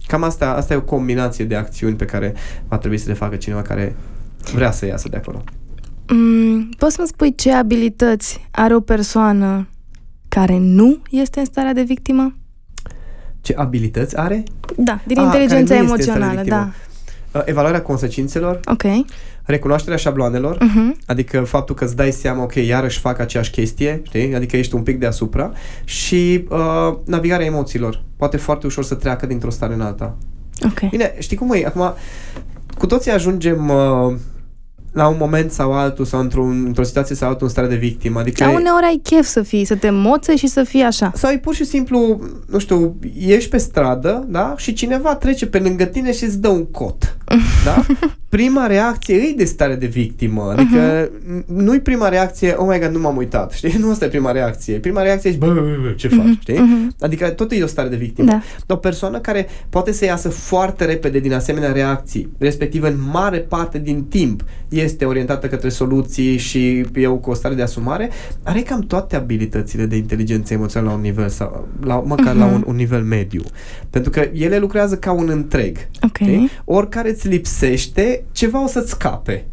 Cam 0.06 0.22
asta, 0.22 0.52
asta 0.52 0.74
e 0.74 0.76
o 0.76 0.82
combinație 0.82 1.44
de 1.44 1.56
acțiuni 1.56 1.96
pe 1.96 2.04
care 2.04 2.34
va 2.68 2.78
trebui 2.78 2.98
să 2.98 3.08
le 3.08 3.14
facă 3.14 3.36
cineva 3.36 3.62
care 3.62 3.96
vrea 4.52 4.70
să 4.70 4.86
iasă 4.86 5.08
de 5.08 5.16
acolo. 5.16 5.44
Mm, 6.08 6.68
poți 6.78 6.94
să-mi 6.94 7.08
spui 7.08 7.34
ce 7.34 7.52
abilități 7.52 8.48
are 8.50 8.74
o 8.74 8.80
persoană 8.80 9.68
care 10.28 10.58
nu 10.58 11.02
este 11.10 11.38
în 11.38 11.44
starea 11.44 11.72
de 11.72 11.82
victimă? 11.82 12.34
Ce 13.40 13.54
abilități 13.56 14.18
are? 14.18 14.42
Da, 14.76 15.00
din 15.06 15.18
A, 15.18 15.20
ah, 15.20 15.26
inteligența 15.26 15.76
emoțională, 15.76 16.42
da. 16.46 16.72
Uh, 17.36 17.42
evaluarea 17.44 17.82
consecințelor. 17.82 18.60
Ok 18.66 18.82
recunoașterea 19.46 19.96
șabloanelor, 19.96 20.56
uh-huh. 20.56 21.06
adică 21.06 21.40
faptul 21.40 21.74
că 21.74 21.84
îți 21.84 21.96
dai 21.96 22.10
seama, 22.10 22.42
ok, 22.42 22.54
iarăși 22.54 22.98
fac 22.98 23.18
aceeași 23.18 23.50
chestie, 23.50 24.00
știi? 24.04 24.34
Adică 24.34 24.56
ești 24.56 24.74
un 24.74 24.82
pic 24.82 24.98
deasupra 24.98 25.52
și 25.84 26.44
uh, 26.48 26.96
navigarea 27.04 27.46
emoțiilor. 27.46 28.02
Poate 28.16 28.36
foarte 28.36 28.66
ușor 28.66 28.84
să 28.84 28.94
treacă 28.94 29.26
dintr-o 29.26 29.50
stare 29.50 29.74
în 29.74 29.80
alta. 29.80 30.16
Ok. 30.64 30.90
Bine, 30.90 31.14
știi 31.18 31.36
cum 31.36 31.52
e? 31.52 31.66
Acum, 31.66 31.94
cu 32.78 32.86
toții 32.86 33.10
ajungem 33.10 33.68
uh, 33.68 34.14
la 34.96 35.08
un 35.08 35.16
moment 35.18 35.50
sau 35.50 35.72
altul 35.72 36.04
sau 36.04 36.20
într-o, 36.20 36.42
într-o 36.42 36.82
situație 36.82 37.14
sau 37.14 37.28
altul 37.28 37.46
în 37.46 37.52
stare 37.52 37.66
de 37.66 37.76
victimă. 37.76 38.20
Adică 38.20 38.44
Dar 38.44 38.54
uneori 38.54 38.84
ai 38.84 39.00
chef 39.02 39.26
să 39.26 39.42
fii, 39.42 39.64
să 39.64 39.74
te 39.74 39.90
moțe 39.90 40.36
și 40.36 40.46
să 40.46 40.62
fii 40.62 40.82
așa. 40.82 41.12
Sau 41.14 41.30
e 41.30 41.38
pur 41.38 41.54
și 41.54 41.64
simplu, 41.64 42.20
nu 42.46 42.58
știu, 42.58 42.96
ești 43.18 43.50
pe 43.50 43.56
stradă, 43.56 44.24
da? 44.28 44.54
Și 44.56 44.72
cineva 44.72 45.14
trece 45.14 45.46
pe 45.46 45.58
lângă 45.58 45.84
tine 45.84 46.12
și 46.12 46.24
îți 46.24 46.40
dă 46.40 46.48
un 46.48 46.64
cot, 46.64 47.16
da? 47.64 47.86
Prima 48.28 48.66
reacție 48.66 49.14
e 49.14 49.34
de 49.36 49.44
stare 49.44 49.74
de 49.74 49.86
victimă. 49.86 50.54
Adică 50.56 51.08
uh-huh. 51.08 51.46
nu-i 51.46 51.80
prima 51.80 52.08
reacție, 52.08 52.52
oh 52.52 52.66
my 52.70 52.78
god, 52.78 52.90
nu 52.90 53.00
m-am 53.00 53.16
uitat, 53.16 53.52
știi? 53.52 53.74
Nu 53.86 53.90
asta 53.90 54.04
e 54.04 54.08
prima 54.08 54.30
reacție. 54.30 54.78
Prima 54.78 55.02
reacție 55.02 55.30
e, 55.30 55.36
bă, 55.36 55.46
bă, 55.46 55.60
bă 55.82 55.90
ce 55.96 56.08
faci, 56.08 56.18
uh-huh. 56.18 56.40
știi? 56.40 56.54
Uh-huh. 56.54 57.00
Adică 57.00 57.28
tot 57.28 57.52
e 57.52 57.62
o 57.62 57.66
stare 57.66 57.88
de 57.88 57.96
victimă. 57.96 58.30
Da. 58.30 58.74
O 58.74 58.76
persoană 58.76 59.18
care 59.18 59.48
poate 59.70 59.92
să 59.92 60.04
iasă 60.04 60.28
foarte 60.28 60.84
repede 60.84 61.18
din 61.18 61.32
asemenea 61.32 61.72
reacții, 61.72 62.28
respectiv 62.38 62.82
în 62.82 62.96
mare 63.12 63.38
parte 63.38 63.78
din 63.78 64.04
timp, 64.04 64.44
e 64.68 64.80
este 64.86 65.04
orientată 65.04 65.46
către 65.46 65.68
soluții 65.68 66.36
și 66.36 66.84
eu 66.94 67.18
cu 67.18 67.30
o 67.30 67.34
stare 67.34 67.54
de 67.54 67.62
asumare, 67.62 68.10
are 68.42 68.60
cam 68.60 68.80
toate 68.80 69.16
abilitățile 69.16 69.86
de 69.86 69.96
inteligență 69.96 70.52
emoțională 70.52 70.90
la 70.90 70.96
un 70.96 71.02
nivel 71.02 71.28
sau 71.28 71.68
la, 71.80 71.94
măcar 71.94 72.34
uh-huh. 72.34 72.38
la 72.38 72.44
un, 72.44 72.64
un 72.66 72.76
nivel 72.76 73.02
mediu. 73.02 73.42
Pentru 73.90 74.10
că 74.10 74.28
ele 74.32 74.58
lucrează 74.58 74.96
ca 74.96 75.12
un 75.12 75.28
întreg. 75.28 75.76
Okay. 76.20 76.50
Oricare 76.64 77.10
îți 77.10 77.28
lipsește, 77.28 78.24
ceva 78.32 78.64
o 78.64 78.66
să-ți 78.66 78.90
scape. 78.90 79.46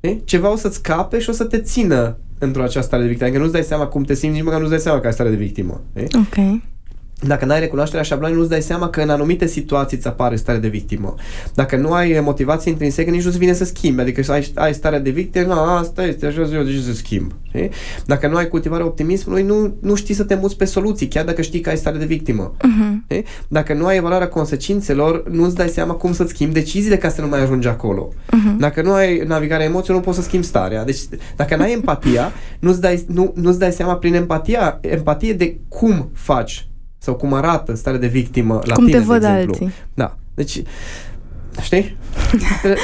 Okay? 0.00 0.20
Ceva 0.24 0.52
o 0.52 0.56
să-ți 0.56 0.76
scape 0.76 1.18
și 1.18 1.30
o 1.30 1.32
să 1.32 1.44
te 1.44 1.58
țină 1.58 2.18
într-o 2.38 2.62
această 2.62 2.80
stare 2.80 3.02
de 3.02 3.08
victimă. 3.08 3.28
Adică 3.28 3.42
nu-ți 3.42 3.56
dai 3.56 3.64
seama 3.64 3.86
cum 3.86 4.02
te 4.02 4.14
simți, 4.14 4.34
nici 4.34 4.44
măcar 4.44 4.58
nu-ți 4.58 4.70
dai 4.70 4.80
seama 4.80 5.00
că 5.00 5.06
ai 5.06 5.12
stare 5.12 5.30
de 5.30 5.36
victimă. 5.36 5.80
Okay? 5.94 6.08
ok 6.14 6.60
dacă 7.26 7.44
nu 7.44 7.52
ai 7.52 7.60
recunoașterea 7.60 8.04
șablonului, 8.04 8.38
nu-ți 8.40 8.50
dai 8.50 8.62
seama 8.62 8.88
că 8.88 9.00
în 9.00 9.10
anumite 9.10 9.46
situații 9.46 9.96
îți 9.96 10.06
apare 10.06 10.36
stare 10.36 10.58
de 10.58 10.68
victimă. 10.68 11.14
Dacă 11.54 11.76
nu 11.76 11.92
ai 11.92 12.20
motivație 12.22 12.70
intrinsecă, 12.70 13.10
nici 13.10 13.24
nu-ți 13.24 13.38
vine 13.38 13.52
să 13.52 13.64
schimbi. 13.64 14.00
Adică 14.00 14.32
ai, 14.32 14.52
ai 14.54 14.74
starea 14.74 15.00
de 15.00 15.10
victimă, 15.10 15.54
nu, 15.54 15.60
asta 15.60 16.04
este, 16.04 16.26
așa 16.26 16.40
eu, 16.52 16.62
de 16.62 16.72
ce 16.72 16.80
să 16.80 16.92
schimb. 16.92 17.32
Știi? 17.48 17.70
Dacă 18.06 18.28
nu 18.28 18.36
ai 18.36 18.48
cultivarea 18.48 18.86
optimismului, 18.86 19.42
nu, 19.42 19.74
nu 19.80 19.94
știi 19.94 20.14
să 20.14 20.24
te 20.24 20.34
muți 20.34 20.56
pe 20.56 20.64
soluții, 20.64 21.08
chiar 21.08 21.24
dacă 21.24 21.42
știi 21.42 21.60
că 21.60 21.68
ai 21.68 21.76
stare 21.76 21.98
de 21.98 22.04
victimă. 22.04 22.56
Uh-huh. 22.56 23.22
Dacă 23.48 23.74
nu 23.74 23.86
ai 23.86 23.96
evaluarea 23.96 24.28
consecințelor, 24.28 25.28
nu-ți 25.30 25.54
dai 25.54 25.68
seama 25.68 25.94
cum 25.94 26.12
să-ți 26.12 26.30
schimbi 26.30 26.54
deciziile 26.54 26.96
ca 26.96 27.08
să 27.08 27.20
nu 27.20 27.28
mai 27.28 27.42
ajungi 27.42 27.68
acolo. 27.68 28.08
Uh-huh. 28.12 28.56
Dacă 28.58 28.82
nu 28.82 28.92
ai 28.92 29.22
navigarea 29.26 29.66
emoțiilor, 29.66 29.98
nu 29.98 30.04
poți 30.04 30.18
să 30.18 30.22
schimbi 30.22 30.46
starea. 30.46 30.84
Deci, 30.84 31.00
dacă 31.36 31.56
nu 31.56 31.62
ai 31.62 31.72
empatia, 31.72 32.32
nu-ți 32.60 32.80
dai, 32.80 33.04
nu, 33.06 33.32
nu-ți 33.36 33.58
dai 33.58 33.72
seama 33.72 33.96
prin 33.96 34.14
empatia, 34.14 34.78
empatie 34.80 35.32
de 35.32 35.56
cum 35.68 36.10
faci 36.12 36.66
sau 37.02 37.14
cum 37.14 37.32
arată 37.32 37.74
starea 37.74 38.00
de 38.00 38.06
victimă 38.06 38.60
la 38.64 38.74
cum 38.74 38.84
tine, 38.84 38.98
te 38.98 39.04
văd 39.04 39.20
de 39.20 39.26
exemplu. 39.26 39.52
Alții. 39.52 39.70
Da. 39.94 40.16
Deci, 40.34 40.62
știi? 41.60 41.96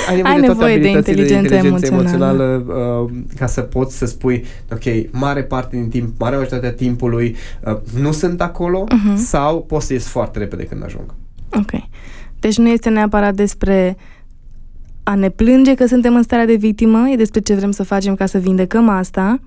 Ai 0.09 0.17
nevoie, 0.17 0.35
Ai 0.35 0.41
de, 0.41 0.47
nevoie 0.47 0.79
de 0.79 0.89
inteligență, 0.89 1.49
de 1.49 1.55
inteligență 1.57 1.87
emoțională, 1.87 2.43
emoțională 2.43 3.03
uh, 3.03 3.11
ca 3.37 3.47
să 3.47 3.61
poți 3.61 3.97
să 3.99 4.07
spui, 4.07 4.45
ok, 4.73 5.13
mare 5.13 5.43
parte 5.43 5.77
din 5.77 5.89
timp, 5.89 6.19
mare 6.19 6.37
majoritatea 6.37 6.73
timpului 6.73 7.37
uh, 7.65 7.77
nu 8.01 8.13
sunt 8.13 8.41
acolo 8.41 8.85
uh-huh. 8.85 9.17
sau 9.17 9.63
poți 9.63 9.87
să 9.87 9.93
ies 9.93 10.07
foarte 10.07 10.39
repede 10.39 10.65
când 10.65 10.85
ajung. 10.85 11.15
Ok. 11.53 11.71
Deci 12.41 12.59
nu 12.59 12.69
este 12.69 12.89
neapărat 12.89 13.35
despre 13.35 13.97
a 15.03 15.15
ne 15.15 15.31
plânge 15.31 15.75
că 15.75 15.87
suntem 15.87 16.15
în 16.15 16.23
starea 16.23 16.47
de 16.47 16.55
victimă, 16.55 17.09
e 17.09 17.17
despre 17.17 17.41
ce 17.41 17.55
vrem 17.55 17.71
să 17.71 17.83
facem 17.83 18.15
ca 18.15 18.27
să 18.27 18.39
vindecăm 18.39 18.89
asta 18.89 19.41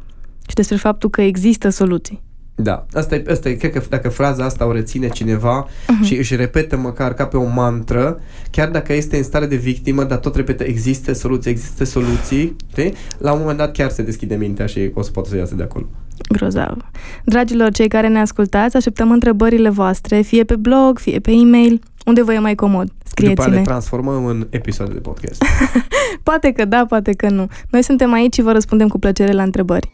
și 0.47 0.55
despre 0.55 0.75
faptul 0.75 1.09
că 1.09 1.21
există 1.21 1.69
soluții. 1.69 2.21
Da, 2.63 2.85
asta 2.93 3.15
e, 3.15 3.23
asta 3.29 3.49
e, 3.49 3.53
cred 3.53 3.71
că 3.71 3.81
dacă 3.89 4.09
fraza 4.09 4.43
asta 4.43 4.65
o 4.65 4.71
reține 4.71 5.09
cineva 5.09 5.65
uh-huh. 5.65 6.05
și 6.05 6.17
își 6.17 6.35
repetă 6.35 6.77
măcar 6.77 7.13
ca 7.13 7.25
pe 7.25 7.37
o 7.37 7.47
mantră, 7.47 8.19
chiar 8.51 8.69
dacă 8.69 8.93
este 8.93 9.17
în 9.17 9.23
stare 9.23 9.45
de 9.45 9.55
victimă, 9.55 10.03
dar 10.03 10.17
tot 10.17 10.35
repetă 10.35 10.63
există 10.63 11.13
soluții, 11.13 11.51
există 11.51 11.83
soluții, 11.83 12.55
știi? 12.69 12.93
la 13.17 13.31
un 13.31 13.39
moment 13.39 13.57
dat 13.57 13.71
chiar 13.71 13.89
se 13.89 14.01
deschide 14.01 14.35
mintea 14.35 14.65
și 14.65 14.91
o 14.93 15.01
să 15.01 15.11
poată 15.11 15.29
să 15.29 15.37
iasă 15.37 15.55
de 15.55 15.63
acolo. 15.63 15.85
Grozav. 16.29 16.77
Dragilor, 17.25 17.71
cei 17.71 17.87
care 17.87 18.07
ne 18.07 18.19
ascultați, 18.19 18.75
așteptăm 18.75 19.11
întrebările 19.11 19.69
voastre, 19.69 20.21
fie 20.21 20.43
pe 20.43 20.55
blog, 20.55 20.99
fie 20.99 21.19
pe 21.19 21.31
e-mail, 21.31 21.81
unde 22.05 22.23
vă 22.23 22.33
e 22.33 22.39
mai 22.39 22.55
comod. 22.55 22.91
Scrieți-ne. 23.03 23.45
După 23.45 23.57
le 23.57 23.61
transformăm 23.61 24.25
în 24.25 24.47
episoade 24.49 24.93
de 24.93 24.99
podcast. 24.99 25.43
poate 26.23 26.51
că 26.51 26.65
da, 26.65 26.85
poate 26.85 27.11
că 27.11 27.29
nu. 27.29 27.47
Noi 27.69 27.83
suntem 27.83 28.13
aici 28.13 28.33
și 28.33 28.41
vă 28.41 28.51
răspundem 28.51 28.87
cu 28.87 28.99
plăcere 28.99 29.31
la 29.31 29.43
întrebări. 29.43 29.91